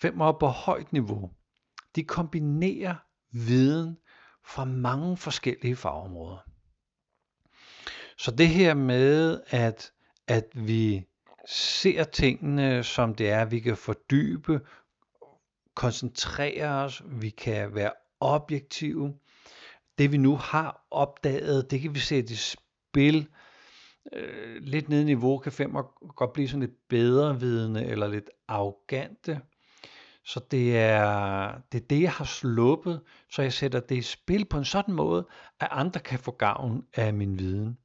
Fem 0.00 0.20
år 0.20 0.36
på 0.40 0.46
højt 0.46 0.92
niveau. 0.92 1.30
De 1.96 2.04
kombinerer 2.04 2.94
viden 3.30 3.98
fra 4.44 4.64
mange 4.64 5.16
forskellige 5.16 5.76
fagområder. 5.76 6.38
Så 8.18 8.30
det 8.30 8.48
her 8.48 8.74
med, 8.74 9.40
at, 9.48 9.92
at 10.26 10.46
vi 10.54 11.06
ser 11.48 12.04
tingene, 12.04 12.84
som 12.84 13.14
det 13.14 13.30
er, 13.30 13.44
vi 13.44 13.60
kan 13.60 13.76
fordybe, 13.76 14.60
koncentrere 15.74 16.84
os, 16.84 17.02
vi 17.06 17.30
kan 17.30 17.74
være 17.74 17.92
objektive, 18.20 19.14
det 19.98 20.12
vi 20.12 20.16
nu 20.16 20.36
har 20.36 20.86
opdaget, 20.90 21.70
det 21.70 21.80
kan 21.80 21.94
vi 21.94 21.98
sætte 21.98 22.32
i 22.32 22.36
spil. 22.36 23.28
Øh, 24.12 24.62
lidt 24.62 24.88
nede 24.88 25.02
i 25.02 25.04
niveau 25.04 25.38
kan 25.38 25.52
femmer 25.52 25.82
godt 26.14 26.32
blive 26.32 26.48
sådan 26.48 26.60
lidt 26.60 26.88
bedre 26.88 27.40
vidende 27.40 27.84
eller 27.84 28.08
lidt 28.08 28.30
arrogante. 28.48 29.40
Så 30.24 30.40
det 30.50 30.78
er, 30.78 31.52
det 31.72 31.82
er 31.82 31.86
det, 31.86 32.02
jeg 32.02 32.12
har 32.12 32.24
sluppet, 32.24 33.00
så 33.30 33.42
jeg 33.42 33.52
sætter 33.52 33.80
det 33.80 33.96
i 33.96 34.02
spil 34.02 34.44
på 34.44 34.58
en 34.58 34.64
sådan 34.64 34.94
måde, 34.94 35.26
at 35.60 35.68
andre 35.70 36.00
kan 36.00 36.18
få 36.18 36.30
gavn 36.30 36.86
af 36.94 37.14
min 37.14 37.38
viden. 37.38 37.78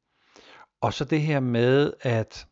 Og 0.82 0.93
så 0.93 1.06
det 1.06 1.21
her 1.21 1.39
med 1.39 1.93
at, 2.02 2.47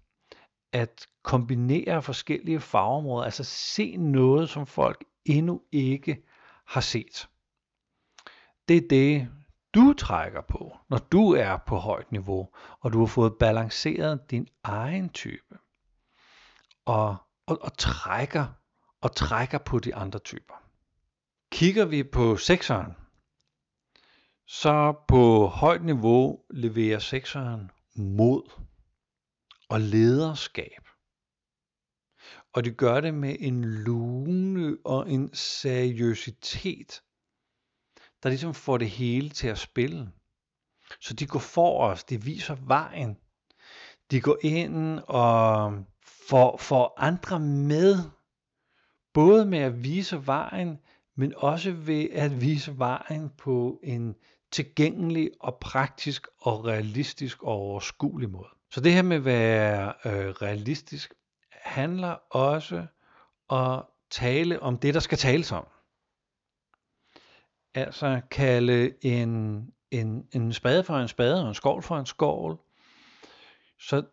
at 0.74 1.08
kombinere 1.24 2.02
forskellige 2.02 2.60
fagområder, 2.60 3.26
altså 3.26 3.44
se 3.44 3.98
noget, 3.98 4.50
som 4.50 4.66
folk 4.66 5.04
endnu 5.26 5.62
ikke 5.72 6.24
har 6.68 6.82
set. 6.82 7.28
Det 8.68 8.78
er 8.78 8.88
det, 8.90 9.28
du 9.74 9.94
trækker 9.94 10.42
på, 10.42 10.78
når 10.90 10.98
du 10.98 11.32
er 11.32 11.58
på 11.58 11.76
højt 11.76 12.12
niveau, 12.12 12.50
og 12.80 12.94
du 12.94 13.00
har 13.00 13.06
fået 13.06 13.38
balanceret 13.40 14.32
din 14.32 14.48
egen 14.64 15.10
type, 15.10 15.58
og, 16.86 17.18
og, 17.48 17.58
og 17.62 17.78
trækker 17.78 18.48
og 19.02 19.16
trækker 19.16 19.58
på 19.58 19.80
de 19.80 19.96
andre 19.96 20.20
typer. 20.20 20.54
Kigger 21.52 21.86
vi 21.86 22.04
på 22.04 22.38
sekseren, 22.38 22.94
så 24.48 25.04
på 25.08 25.48
højt 25.48 25.84
niveau 25.84 26.40
leverer 26.50 27.00
sekseren 27.00 27.72
mod 27.96 28.52
og 29.70 29.82
lederskab. 29.82 30.88
Og 32.54 32.66
de 32.66 32.72
gør 32.72 33.02
det 33.02 33.14
med 33.14 33.36
en 33.40 33.66
lune 33.66 34.78
og 34.86 35.10
en 35.10 35.34
seriøsitet, 35.34 37.02
der 38.24 38.30
ligesom 38.30 38.54
får 38.54 38.78
det 38.78 38.90
hele 38.90 39.30
til 39.30 39.48
at 39.48 39.58
spille. 39.58 40.12
Så 41.02 41.14
de 41.14 41.26
går 41.26 41.40
for 41.40 41.84
os, 41.84 42.04
de 42.04 42.24
viser 42.24 42.56
vejen. 42.56 43.18
De 44.12 44.22
går 44.22 44.38
ind 44.42 45.00
og 45.08 45.74
får, 46.30 46.58
får 46.58 46.94
andre 46.98 47.40
med, 47.40 47.96
både 49.14 49.46
med 49.46 49.60
at 49.60 49.84
vise 49.84 50.28
vejen, 50.28 50.80
men 51.16 51.34
også 51.38 51.72
ved 51.72 52.10
at 52.12 52.42
vise 52.42 52.78
vejen 52.78 53.30
på 53.38 53.80
en 53.84 54.16
tilgængelig 54.52 55.32
og 55.40 55.58
praktisk 55.62 56.28
og 56.42 56.66
realistisk 56.66 57.44
og 57.44 57.52
overskuelig 57.52 58.30
måde. 58.30 58.50
Så 58.72 58.82
det 58.82 58.94
her 58.94 59.02
med 59.02 59.18
at 59.18 59.26
være 59.26 59.94
øh, 60.06 60.30
realistisk 60.30 61.14
handler 61.52 62.16
også 62.30 62.86
om 63.50 63.80
at 63.80 63.84
tale 64.10 64.60
om 64.62 64.78
det, 64.78 64.94
der 64.94 65.00
skal 65.00 65.18
tales 65.18 65.52
om. 65.52 65.68
Altså 67.74 68.22
kalde 68.32 68.94
en, 69.02 69.64
en, 69.92 70.28
en 70.32 70.54
spade 70.54 70.84
for 70.84 70.98
en 70.98 71.08
spade 71.08 71.42
og 71.44 71.48
en 71.48 71.56
skål 71.56 71.84
for 71.84 71.98
en 71.98 72.06
skål. 72.06 72.58
Så 73.80 74.04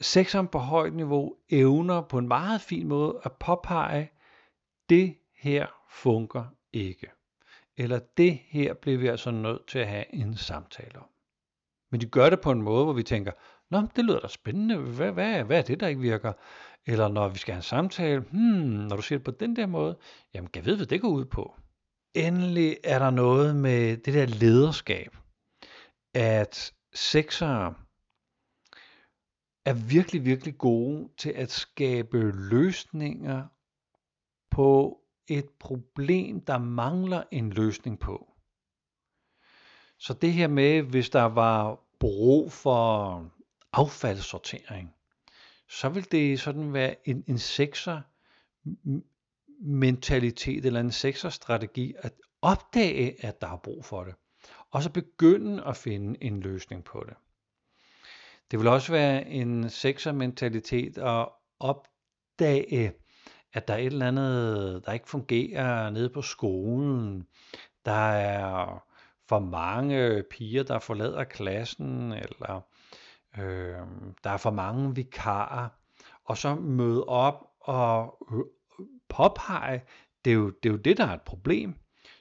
sekseren 0.00 0.48
på 0.48 0.58
højt 0.58 0.94
niveau 0.94 1.36
evner 1.50 2.00
på 2.00 2.18
en 2.18 2.28
meget 2.28 2.60
fin 2.60 2.88
måde 2.88 3.20
at 3.24 3.32
påpege, 3.32 4.10
det 4.88 5.16
her 5.36 5.66
fungerer 5.90 6.46
ikke. 6.72 7.06
Eller 7.76 7.98
det 8.16 8.38
her 8.48 8.74
bliver 8.74 8.98
vi 8.98 9.06
altså 9.06 9.30
nødt 9.30 9.66
til 9.66 9.78
at 9.78 9.88
have 9.88 10.14
en 10.14 10.36
samtale 10.36 10.98
om. 10.98 11.06
Men 11.90 12.00
de 12.00 12.06
gør 12.06 12.30
det 12.30 12.40
på 12.40 12.50
en 12.50 12.62
måde, 12.62 12.84
hvor 12.84 12.92
vi 12.92 13.02
tænker, 13.02 13.32
Nå, 13.70 13.82
det 13.96 14.04
lyder 14.04 14.20
da 14.20 14.28
spændende. 14.28 14.76
Hvad, 14.76 15.12
hvad, 15.12 15.44
hvad 15.44 15.58
er 15.58 15.62
det, 15.62 15.80
der 15.80 15.86
ikke 15.86 16.00
virker? 16.00 16.32
Eller 16.86 17.08
når 17.08 17.28
vi 17.28 17.38
skal 17.38 17.54
have 17.54 17.58
en 17.58 17.62
samtale, 17.62 18.20
hmm, 18.20 18.86
når 18.88 18.96
du 18.96 19.02
siger 19.02 19.18
det 19.18 19.24
på 19.24 19.30
den 19.30 19.56
der 19.56 19.66
måde, 19.66 19.96
jamen, 20.34 20.50
kan 20.50 20.60
jeg 20.60 20.66
vide, 20.66 20.76
hvad 20.76 20.86
det 20.86 21.00
går 21.00 21.08
ud 21.08 21.24
på? 21.24 21.54
Endelig 22.14 22.78
er 22.84 22.98
der 22.98 23.10
noget 23.10 23.56
med 23.56 23.96
det 23.96 24.14
der 24.14 24.26
lederskab, 24.26 25.16
at 26.14 26.74
seksere 26.94 27.74
er 29.64 29.72
virkelig, 29.72 30.24
virkelig 30.24 30.58
gode 30.58 31.08
til 31.16 31.30
at 31.30 31.50
skabe 31.50 32.32
løsninger 32.50 33.46
på 34.50 35.00
et 35.28 35.50
problem, 35.58 36.40
der 36.40 36.58
mangler 36.58 37.22
en 37.30 37.50
løsning 37.50 37.98
på. 37.98 38.30
Så 39.98 40.14
det 40.14 40.32
her 40.32 40.48
med, 40.48 40.82
hvis 40.82 41.10
der 41.10 41.22
var 41.22 41.80
brug 42.00 42.52
for 42.52 43.30
affaldssortering, 43.72 44.94
så 45.68 45.88
vil 45.88 46.12
det 46.12 46.40
sådan 46.40 46.72
være 46.72 47.08
en, 47.08 47.24
en 47.26 47.38
sekser 47.38 48.00
mentalitet 49.60 50.66
eller 50.66 50.80
en 50.80 50.92
sekserstrategi 50.92 51.94
at 51.98 52.12
opdage, 52.42 53.24
at 53.24 53.40
der 53.40 53.48
er 53.48 53.56
brug 53.56 53.84
for 53.84 54.04
det, 54.04 54.14
og 54.70 54.82
så 54.82 54.90
begynde 54.90 55.64
at 55.64 55.76
finde 55.76 56.24
en 56.24 56.40
løsning 56.40 56.84
på 56.84 57.04
det. 57.08 57.14
Det 58.50 58.58
vil 58.58 58.68
også 58.68 58.92
være 58.92 59.26
en 59.26 59.70
seksermentalitet 59.70 60.98
at 60.98 61.28
opdage, 61.60 62.92
at 63.52 63.68
der 63.68 63.74
er 63.74 63.78
et 63.78 63.86
eller 63.86 64.08
andet, 64.08 64.82
der 64.86 64.92
ikke 64.92 65.08
fungerer 65.08 65.90
nede 65.90 66.10
på 66.10 66.22
skolen. 66.22 67.26
Der 67.84 67.92
er 67.92 68.84
for 69.28 69.38
mange 69.38 70.22
piger, 70.30 70.62
der 70.62 70.78
forlader 70.78 71.24
klassen, 71.24 72.12
eller 72.12 72.60
øh, 73.38 73.86
der 74.24 74.30
er 74.30 74.36
for 74.36 74.50
mange 74.50 74.94
vikarer. 74.94 75.68
Og 76.24 76.36
så 76.38 76.54
møde 76.54 77.04
op 77.04 77.46
og 77.60 78.18
påpege, 79.16 79.82
det 80.24 80.30
er, 80.30 80.34
jo, 80.34 80.50
det 80.50 80.68
er 80.68 80.72
jo 80.72 80.78
det, 80.78 80.96
der 80.96 81.06
er 81.06 81.14
et 81.14 81.22
problem. 81.22 81.74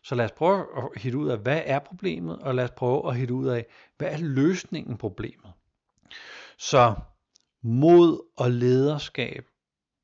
Så 0.03 0.15
lad 0.15 0.25
os 0.25 0.31
prøve 0.31 0.67
at 0.77 1.01
hitte 1.01 1.17
ud 1.17 1.29
af, 1.29 1.37
hvad 1.37 1.61
er 1.65 1.79
problemet, 1.79 2.39
og 2.39 2.55
lad 2.55 2.63
os 2.63 2.71
prøve 2.71 3.09
at 3.09 3.17
hitte 3.17 3.33
ud 3.33 3.47
af, 3.47 3.65
hvad 3.97 4.07
er 4.07 4.17
løsningen 4.17 4.97
på 4.97 5.09
problemet. 5.09 5.51
Så 6.57 6.95
mod 7.63 8.21
og 8.37 8.51
lederskab 8.51 9.47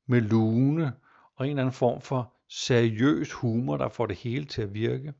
med 0.06 0.20
lune 0.20 0.92
og 1.36 1.46
en 1.46 1.50
eller 1.50 1.62
anden 1.62 1.72
form 1.72 2.00
for 2.00 2.34
seriøs 2.48 3.32
humor, 3.32 3.76
der 3.76 3.88
får 3.88 4.06
det 4.06 4.16
hele 4.16 4.44
til 4.44 4.62
at 4.62 4.74
virke. 4.74 5.14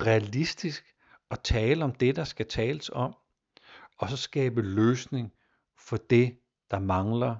Realistisk 0.00 0.94
at 1.30 1.40
tale 1.40 1.84
om 1.84 1.92
det, 1.92 2.16
der 2.16 2.24
skal 2.24 2.46
tales 2.46 2.90
om, 2.92 3.14
og 3.98 4.08
så 4.10 4.16
skabe 4.16 4.62
løsning 4.62 5.32
for 5.78 5.96
det, 5.96 6.38
der 6.70 6.78
mangler 6.78 7.36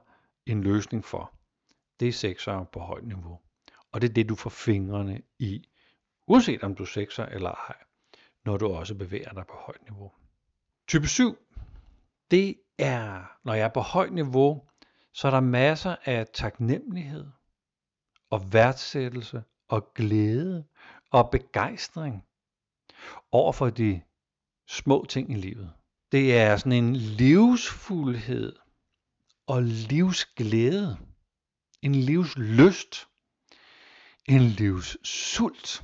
en 0.46 0.62
løsning 0.62 1.05
for. 1.05 1.33
Det 2.00 2.09
er 2.09 2.12
sekser 2.12 2.64
på 2.64 2.81
højt 2.81 3.07
niveau. 3.07 3.40
Og 3.96 4.02
det 4.02 4.09
er 4.09 4.14
det, 4.14 4.28
du 4.28 4.35
får 4.35 4.50
fingrene 4.50 5.22
i, 5.38 5.68
uanset 6.26 6.62
om 6.62 6.74
du 6.74 6.85
sexer 6.85 7.26
eller 7.26 7.50
ej, 7.50 7.76
når 8.44 8.56
du 8.56 8.66
også 8.66 8.94
bevæger 8.94 9.32
dig 9.32 9.46
på 9.46 9.56
højt 9.56 9.82
niveau. 9.82 10.12
Type 10.88 11.06
7, 11.06 11.38
det 12.30 12.56
er, 12.78 13.38
når 13.44 13.54
jeg 13.54 13.64
er 13.64 13.68
på 13.68 13.80
højt 13.80 14.12
niveau, 14.12 14.62
så 15.12 15.26
er 15.26 15.30
der 15.30 15.40
masser 15.40 15.96
af 16.04 16.26
taknemmelighed 16.35 17.26
og 18.30 18.52
værdsættelse 18.52 19.44
og 19.68 19.94
glæde 19.94 20.64
og 21.11 21.30
begejstring 21.30 22.24
over 23.32 23.52
for 23.52 23.70
de 23.70 24.02
små 24.68 25.06
ting 25.09 25.30
i 25.30 25.35
livet. 25.35 25.72
Det 26.12 26.38
er 26.38 26.56
sådan 26.56 26.72
en 26.72 26.96
livsfuldhed 26.96 28.56
og 29.46 29.62
livsglæde, 29.62 30.98
en 31.82 31.94
livslyst, 31.94 33.09
en 34.28 34.40
livssult. 34.40 35.82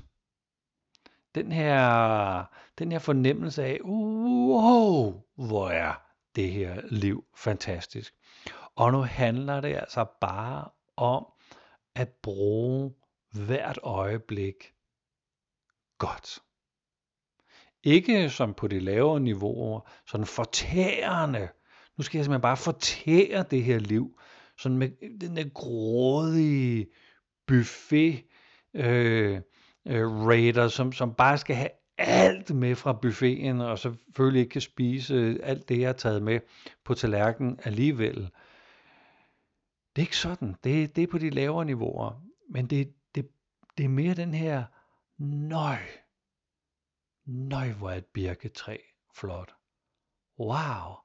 Den 1.34 1.52
her, 1.52 2.44
den 2.78 2.92
her 2.92 2.98
fornemmelse 2.98 3.64
af, 3.64 3.80
wow, 3.84 5.22
hvor 5.36 5.68
er 5.68 5.94
det 6.36 6.52
her 6.52 6.80
liv 6.90 7.24
fantastisk. 7.36 8.14
Og 8.76 8.92
nu 8.92 9.00
handler 9.00 9.60
det 9.60 9.74
altså 9.74 10.06
bare 10.20 10.68
om 10.96 11.26
at 11.94 12.08
bruge 12.22 12.94
hvert 13.32 13.78
øjeblik 13.82 14.54
godt. 15.98 16.38
Ikke 17.82 18.30
som 18.30 18.54
på 18.54 18.68
de 18.68 18.80
lavere 18.80 19.20
niveauer, 19.20 19.90
sådan 20.06 20.26
fortærende. 20.26 21.48
Nu 21.96 22.02
skal 22.04 22.18
jeg 22.18 22.24
simpelthen 22.24 22.42
bare 22.42 22.56
fortære 22.56 23.44
det 23.50 23.64
her 23.64 23.78
liv. 23.78 24.20
Sådan 24.58 24.78
med 24.78 25.18
den 25.20 25.36
der 25.36 25.48
grådige 25.48 26.86
buffet 27.46 28.24
øh, 28.74 29.40
øh, 29.86 30.26
raider, 30.26 30.68
som, 30.68 30.92
som 30.92 31.14
bare 31.14 31.38
skal 31.38 31.56
have 31.56 31.70
alt 31.98 32.54
med 32.54 32.74
fra 32.74 32.92
buffeten, 32.92 33.60
og 33.60 33.78
selvfølgelig 33.78 34.40
ikke 34.40 34.52
kan 34.52 34.60
spise 34.60 35.14
øh, 35.14 35.40
alt 35.42 35.68
det, 35.68 35.80
jeg 35.80 35.88
har 35.88 35.92
taget 35.92 36.22
med 36.22 36.40
på 36.84 36.94
tallerkenen 36.94 37.58
alligevel. 37.64 38.30
Det 39.96 40.02
er 40.02 40.06
ikke 40.06 40.16
sådan. 40.16 40.56
Det, 40.64 40.96
det 40.96 41.02
er 41.02 41.06
på 41.06 41.18
de 41.18 41.30
lavere 41.30 41.64
niveauer. 41.64 42.22
Men 42.50 42.66
det, 42.66 42.94
det, 43.14 43.28
det 43.78 43.84
er 43.84 43.88
mere 43.88 44.14
den 44.14 44.34
her, 44.34 44.64
nøj, 45.18 45.78
nøj, 47.26 47.72
hvor 47.72 47.90
er 47.90 47.96
et 47.96 48.06
birketræ 48.06 48.76
flot. 49.14 49.54
Wow. 50.38 50.96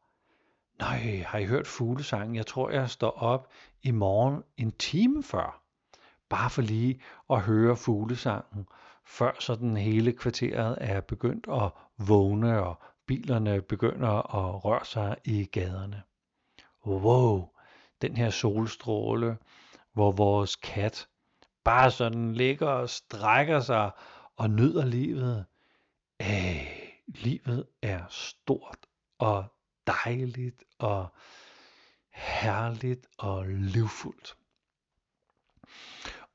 Nej, 0.80 1.24
har 1.26 1.40
I 1.40 1.46
hørt 1.46 1.68
fuglesangen? 1.68 2.36
Jeg 2.36 2.46
tror, 2.46 2.70
jeg 2.70 2.90
står 2.90 3.10
op 3.10 3.52
i 3.82 3.92
morgen 3.92 4.44
en 4.58 4.72
time 4.72 5.24
før. 5.24 5.67
Bare 6.30 6.50
for 6.50 6.62
lige 6.62 7.02
at 7.30 7.42
høre 7.42 7.76
fuglesangen 7.76 8.68
før 9.06 9.32
sådan 9.40 9.78
hele 9.78 10.14
kvarteret 10.14 10.78
er 10.82 11.02
begyndt 11.02 11.48
at 11.52 11.72
vågne, 12.08 12.64
og 12.64 12.82
bilerne 13.06 13.62
begynder 13.62 14.36
at 14.36 14.66
røre 14.66 14.86
sig 14.86 15.18
i 15.26 15.46
gaderne. 15.46 16.04
Wow, 16.86 17.50
den 18.02 18.18
her 18.18 18.30
solstråle, 18.30 19.38
hvor 19.94 20.12
vores 20.12 20.56
kat 20.56 21.08
bare 21.64 21.92
sådan 21.92 22.34
ligger 22.34 22.68
og 22.68 22.90
strækker 22.90 23.60
sig 23.60 23.92
og 24.36 24.50
nyder 24.50 24.86
livet. 24.86 25.46
Æh, 26.20 26.68
livet 27.08 27.68
er 27.82 28.04
stort 28.10 28.78
og 29.20 29.46
dejligt 29.88 30.64
og 30.80 31.08
herligt 32.14 33.08
og 33.18 33.46
livfuldt. 33.48 34.37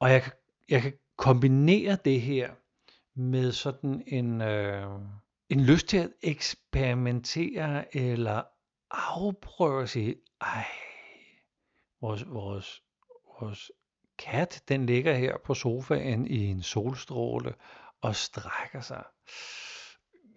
Og 0.03 0.11
jeg, 0.11 0.31
jeg 0.69 0.83
kan 0.83 0.93
kombinere 1.17 1.99
det 2.05 2.21
her 2.21 2.51
med 3.15 3.53
sådan 3.53 4.05
en, 4.07 4.41
øh, 4.41 5.01
en 5.49 5.61
lyst 5.61 5.87
til 5.87 5.97
at 5.97 6.11
eksperimentere 6.23 7.97
eller 7.97 8.43
afprøve 8.91 9.83
at 9.83 9.89
sige, 9.89 10.17
ej, 10.41 10.67
vores, 12.01 12.25
vores, 12.29 12.83
vores 13.41 13.71
kat, 14.19 14.63
den 14.69 14.87
ligger 14.87 15.15
her 15.15 15.37
på 15.45 15.55
sofaen 15.55 16.27
i 16.27 16.47
en 16.47 16.63
solstråle 16.63 17.55
og 18.01 18.17
strækker 18.17 18.81
sig. 18.81 19.05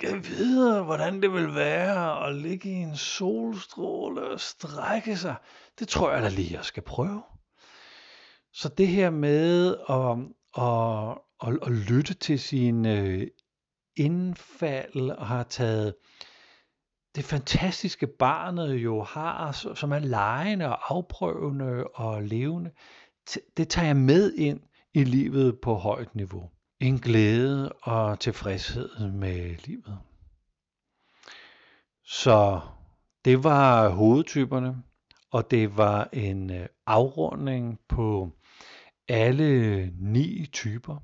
Jeg 0.02 0.16
ved, 0.16 0.84
hvordan 0.84 1.22
det 1.22 1.34
vil 1.34 1.56
være 1.56 2.28
at 2.28 2.36
ligge 2.36 2.70
i 2.70 2.74
en 2.74 2.98
solstråle 2.98 4.22
og 4.30 4.40
strække 4.40 5.18
sig. 5.18 5.36
Det 5.80 5.88
tror 5.88 6.12
jeg 6.12 6.22
da 6.22 6.30
lige, 6.30 6.54
jeg 6.54 6.66
skal 6.66 6.84
prøve. 6.84 7.24
Så 8.56 8.70
det 8.70 8.88
her 8.88 9.10
med 9.10 9.76
at, 9.90 10.18
at 10.64 11.18
at, 11.44 11.60
at 11.62 11.72
lytte 11.72 12.14
til 12.14 12.40
sine 12.40 13.00
øh, 13.00 13.28
indfald 13.96 15.10
og 15.12 15.28
har 15.28 15.44
taget 15.44 15.96
det 17.16 17.24
fantastiske 17.24 18.08
barnet 18.08 18.74
jo 18.76 19.04
har, 19.04 19.52
som 19.76 19.92
er 19.92 20.00
lejende 20.00 20.66
og 20.66 20.94
afprøvende 20.94 21.88
og 21.88 22.24
levende, 22.24 22.72
det 23.58 23.70
tager 23.70 23.86
jeg 23.86 23.98
med 23.98 24.34
ind 24.34 24.60
i 24.94 25.04
livet 25.04 25.60
på 25.62 25.74
højt 25.74 26.16
niveau. 26.16 26.50
En 26.80 27.00
glæde 27.00 27.72
og 27.72 28.20
tilfredshed 28.20 29.12
med 29.12 29.56
livet. 29.66 30.00
Så 32.04 32.60
det 33.26 33.44
var 33.44 33.90
hovedtyperne, 33.90 34.84
og 35.32 35.52
det 35.52 35.78
var 35.78 36.10
en 36.14 36.52
øh, 36.52 36.68
afrunding 36.86 37.80
på 37.90 38.32
alle 39.08 39.92
ni 40.00 40.46
typer. 40.54 40.98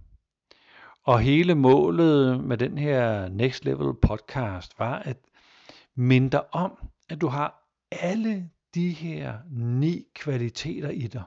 Og 1.04 1.20
hele 1.20 1.56
målet 1.56 2.44
med 2.44 2.58
den 2.58 2.78
her 2.78 3.28
Next 3.30 3.66
Level 3.66 3.94
podcast 4.02 4.80
var 4.80 5.00
at 5.00 5.18
minde 5.96 6.30
dig 6.30 6.54
om, 6.54 6.90
at 7.10 7.22
du 7.22 7.28
har 7.28 7.68
alle 7.92 8.50
de 8.76 8.90
her 8.90 9.40
ni 9.52 10.06
kvaliteter 10.16 10.90
i 10.90 11.08
dig. 11.08 11.24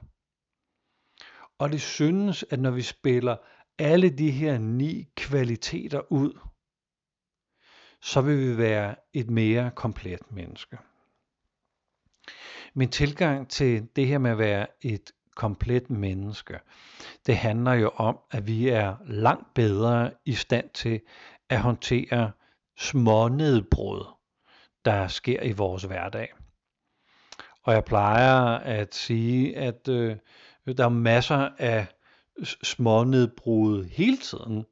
Og 1.58 1.72
det 1.72 1.80
synes, 1.80 2.44
at 2.50 2.60
når 2.60 2.70
vi 2.70 2.82
spiller 2.82 3.36
alle 3.78 4.10
de 4.10 4.30
her 4.30 4.58
ni 4.58 5.08
kvaliteter 5.16 6.12
ud, 6.12 6.38
så 8.00 8.20
vil 8.20 8.50
vi 8.50 8.58
være 8.58 8.96
et 9.12 9.30
mere 9.30 9.70
komplet 9.70 10.32
menneske. 10.32 10.78
Min 12.74 12.90
tilgang 12.90 13.48
til 13.50 13.88
det 13.96 14.06
her 14.06 14.18
med 14.18 14.30
at 14.30 14.38
være 14.38 14.66
et 14.80 15.12
komplet 15.34 15.90
menneske. 15.90 16.58
Det 17.26 17.36
handler 17.36 17.72
jo 17.72 17.90
om, 17.96 18.18
at 18.30 18.46
vi 18.46 18.68
er 18.68 18.94
langt 19.06 19.54
bedre 19.54 20.10
i 20.24 20.32
stand 20.32 20.70
til 20.74 21.00
at 21.48 21.60
håndtere 21.60 22.30
små 22.78 23.28
nedbrud, 23.28 24.06
der 24.84 25.08
sker 25.08 25.42
i 25.42 25.52
vores 25.52 25.82
hverdag. 25.82 26.32
Og 27.62 27.72
jeg 27.72 27.84
plejer 27.84 28.58
at 28.58 28.94
sige, 28.94 29.56
at 29.56 29.88
øh, 29.88 30.16
der 30.76 30.84
er 30.84 30.88
masser 30.88 31.48
af 31.58 31.86
små 32.62 33.04
nedbrud 33.04 33.84
hele 33.84 34.16
tiden 34.16 34.64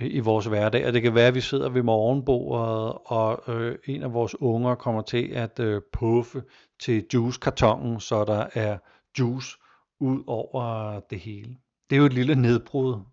øh, 0.00 0.06
i 0.14 0.18
vores 0.18 0.46
hverdag, 0.46 0.86
og 0.86 0.92
det 0.92 1.02
kan 1.02 1.14
være, 1.14 1.26
at 1.26 1.34
vi 1.34 1.40
sidder 1.40 1.68
ved 1.68 1.82
morgenbordet, 1.82 2.98
og 3.04 3.42
øh, 3.48 3.78
en 3.84 4.02
af 4.02 4.12
vores 4.12 4.40
unger 4.40 4.74
kommer 4.74 5.02
til 5.02 5.32
at 5.32 5.60
øh, 5.60 5.82
puffe 5.92 6.42
til 6.80 7.06
juicekartongen, 7.14 8.00
så 8.00 8.24
der 8.24 8.46
er 8.54 8.78
juice 9.18 9.56
ud 10.00 10.24
over 10.26 11.00
det 11.00 11.20
hele. 11.20 11.58
Det 11.90 11.96
er 11.96 12.00
jo 12.00 12.06
et 12.06 12.12
lille 12.12 12.34
nedbrud. 12.34 13.04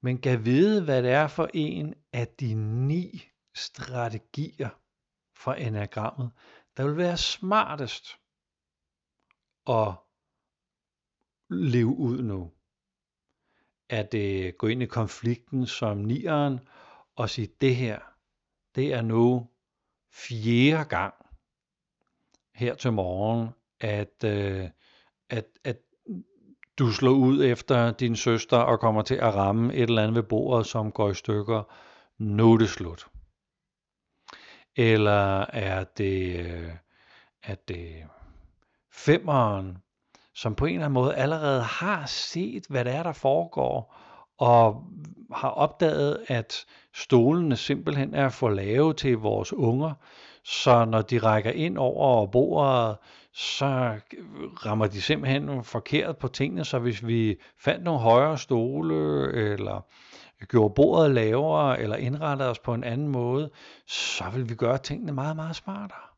Men 0.00 0.18
kan 0.20 0.44
vide, 0.44 0.84
hvad 0.84 1.02
det 1.02 1.10
er 1.10 1.28
for 1.28 1.50
en 1.54 1.94
af 2.12 2.28
de 2.28 2.54
ni 2.54 3.22
strategier 3.54 4.68
for 5.36 5.52
enagrammet, 5.52 6.30
der 6.76 6.86
vil 6.86 6.96
være 6.96 7.16
smartest 7.16 8.06
at 9.68 9.94
leve 11.50 11.96
ud 11.96 12.22
nu. 12.22 12.52
at 13.88 14.12
det 14.12 14.58
gå 14.58 14.66
ind 14.66 14.82
i 14.82 14.86
konflikten 14.86 15.66
som 15.66 15.96
nieren 15.96 16.60
og 17.16 17.30
sige, 17.30 17.48
det 17.60 17.76
her, 17.76 18.00
det 18.74 18.92
er 18.94 19.02
nu 19.02 19.50
fjerde 20.12 20.88
gang 20.88 21.14
her 22.54 22.74
til 22.74 22.92
morgen, 22.92 23.48
at, 23.80 24.24
øh, 24.24 24.70
at, 25.28 25.46
at 25.64 25.76
du 26.78 26.92
slår 26.92 27.12
ud 27.12 27.44
efter 27.44 27.90
din 27.90 28.16
søster 28.16 28.56
og 28.56 28.80
kommer 28.80 29.02
til 29.02 29.14
at 29.14 29.34
ramme 29.34 29.74
et 29.74 29.82
eller 29.82 30.02
andet 30.02 30.14
ved 30.14 30.22
bordet, 30.22 30.66
som 30.66 30.92
går 30.92 31.10
i 31.10 31.14
stykker. 31.14 31.62
Nu 32.18 32.52
er 32.52 32.58
det 32.58 32.68
slut. 32.68 33.06
Eller 34.76 35.40
er 35.40 35.84
det, 35.84 36.40
øh, 36.40 36.70
er 37.42 37.54
det 37.68 38.04
femeren, 38.92 39.78
som 40.34 40.54
på 40.54 40.66
en 40.66 40.74
eller 40.74 40.84
anden 40.84 40.94
måde 40.94 41.14
allerede 41.14 41.62
har 41.62 42.06
set, 42.06 42.66
hvad 42.68 42.84
det 42.84 42.94
er, 42.94 43.02
der 43.02 43.12
foregår, 43.12 43.96
og 44.38 44.84
har 45.34 45.48
opdaget, 45.48 46.24
at 46.28 46.66
stolene 46.94 47.56
simpelthen 47.56 48.14
er 48.14 48.28
for 48.28 48.48
lave 48.48 48.94
til 48.94 49.18
vores 49.18 49.52
unger, 49.52 49.92
så 50.44 50.84
når 50.84 51.02
de 51.02 51.18
rækker 51.18 51.50
ind 51.50 51.78
over 51.78 52.26
bordet, 52.26 52.96
så 53.38 54.00
rammer 54.66 54.86
de 54.86 55.02
simpelthen 55.02 55.64
forkert 55.64 56.16
på 56.16 56.28
tingene, 56.28 56.64
så 56.64 56.78
hvis 56.78 57.06
vi 57.06 57.40
fandt 57.58 57.84
nogle 57.84 58.00
højere 58.00 58.38
stole, 58.38 58.94
eller 59.32 59.86
gjorde 60.46 60.74
bordet 60.74 61.14
lavere, 61.14 61.80
eller 61.80 61.96
indrettede 61.96 62.50
os 62.50 62.58
på 62.58 62.74
en 62.74 62.84
anden 62.84 63.08
måde, 63.08 63.50
så 63.86 64.24
vil 64.34 64.48
vi 64.48 64.54
gøre 64.54 64.78
tingene 64.78 65.12
meget, 65.12 65.36
meget 65.36 65.56
smartere. 65.56 66.08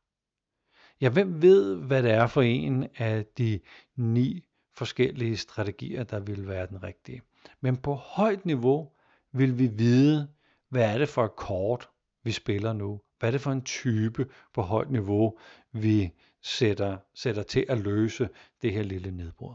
Ja, 1.01 1.09
hvem 1.09 1.43
ved, 1.43 1.77
hvad 1.77 2.03
det 2.03 2.11
er 2.11 2.27
for 2.27 2.43
en 2.43 2.87
af 2.97 3.25
de 3.39 3.61
ni 3.97 4.45
forskellige 4.77 5.37
strategier, 5.37 6.05
der 6.05 6.21
vil 6.21 6.49
være 6.49 6.67
den 6.67 6.83
rigtige. 6.83 7.23
Men 7.61 7.77
på 7.77 7.95
højt 7.95 8.47
niveau 8.47 8.91
vil 9.33 9.59
vi 9.59 9.67
vide, 9.67 10.29
hvad 10.69 10.95
er 10.95 10.99
det 10.99 11.09
for 11.09 11.25
et 11.25 11.37
kort, 11.37 11.89
vi 12.25 12.33
spiller 12.33 12.73
nu? 12.73 13.01
Hvad 13.19 13.29
er 13.29 13.31
det 13.31 13.41
for 13.41 13.53
en 13.53 13.63
type 13.63 14.27
på 14.55 14.63
højt 14.63 14.91
niveau, 14.91 15.39
vi 15.73 16.13
sætter, 16.43 16.97
sætter 17.15 17.43
til 17.43 17.67
at 17.69 17.79
løse 17.79 18.29
det 18.63 18.73
her 18.73 18.83
lille 18.83 19.11
nedbrud? 19.11 19.55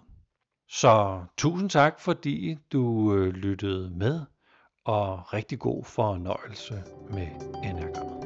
Så 0.70 1.26
tusind 1.38 1.70
tak, 1.70 2.00
fordi 2.00 2.58
du 2.72 3.14
øh, 3.16 3.34
lyttede 3.34 3.90
med, 3.90 4.22
og 4.86 5.34
rigtig 5.34 5.60
god 5.60 5.84
fornøjelse 5.84 6.84
med 7.10 7.28
Enagrammet. 7.64 8.26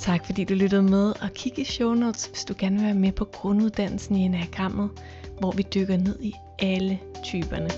Tak 0.00 0.26
fordi 0.26 0.44
du 0.44 0.54
lyttede 0.54 0.82
med, 0.82 1.22
og 1.22 1.30
kig 1.34 1.58
i 1.58 1.64
show 1.64 1.94
notes, 1.94 2.26
hvis 2.26 2.44
du 2.44 2.54
gerne 2.58 2.76
vil 2.76 2.84
være 2.84 2.94
med 2.94 3.12
på 3.12 3.24
grunduddannelsen 3.24 4.16
i 4.16 4.20
Enagrammet, 4.20 4.90
hvor 5.40 5.52
vi 5.52 5.62
dykker 5.74 5.96
ned 5.96 6.20
i 6.20 6.32
alle 6.58 7.00
typerne. 7.24 7.70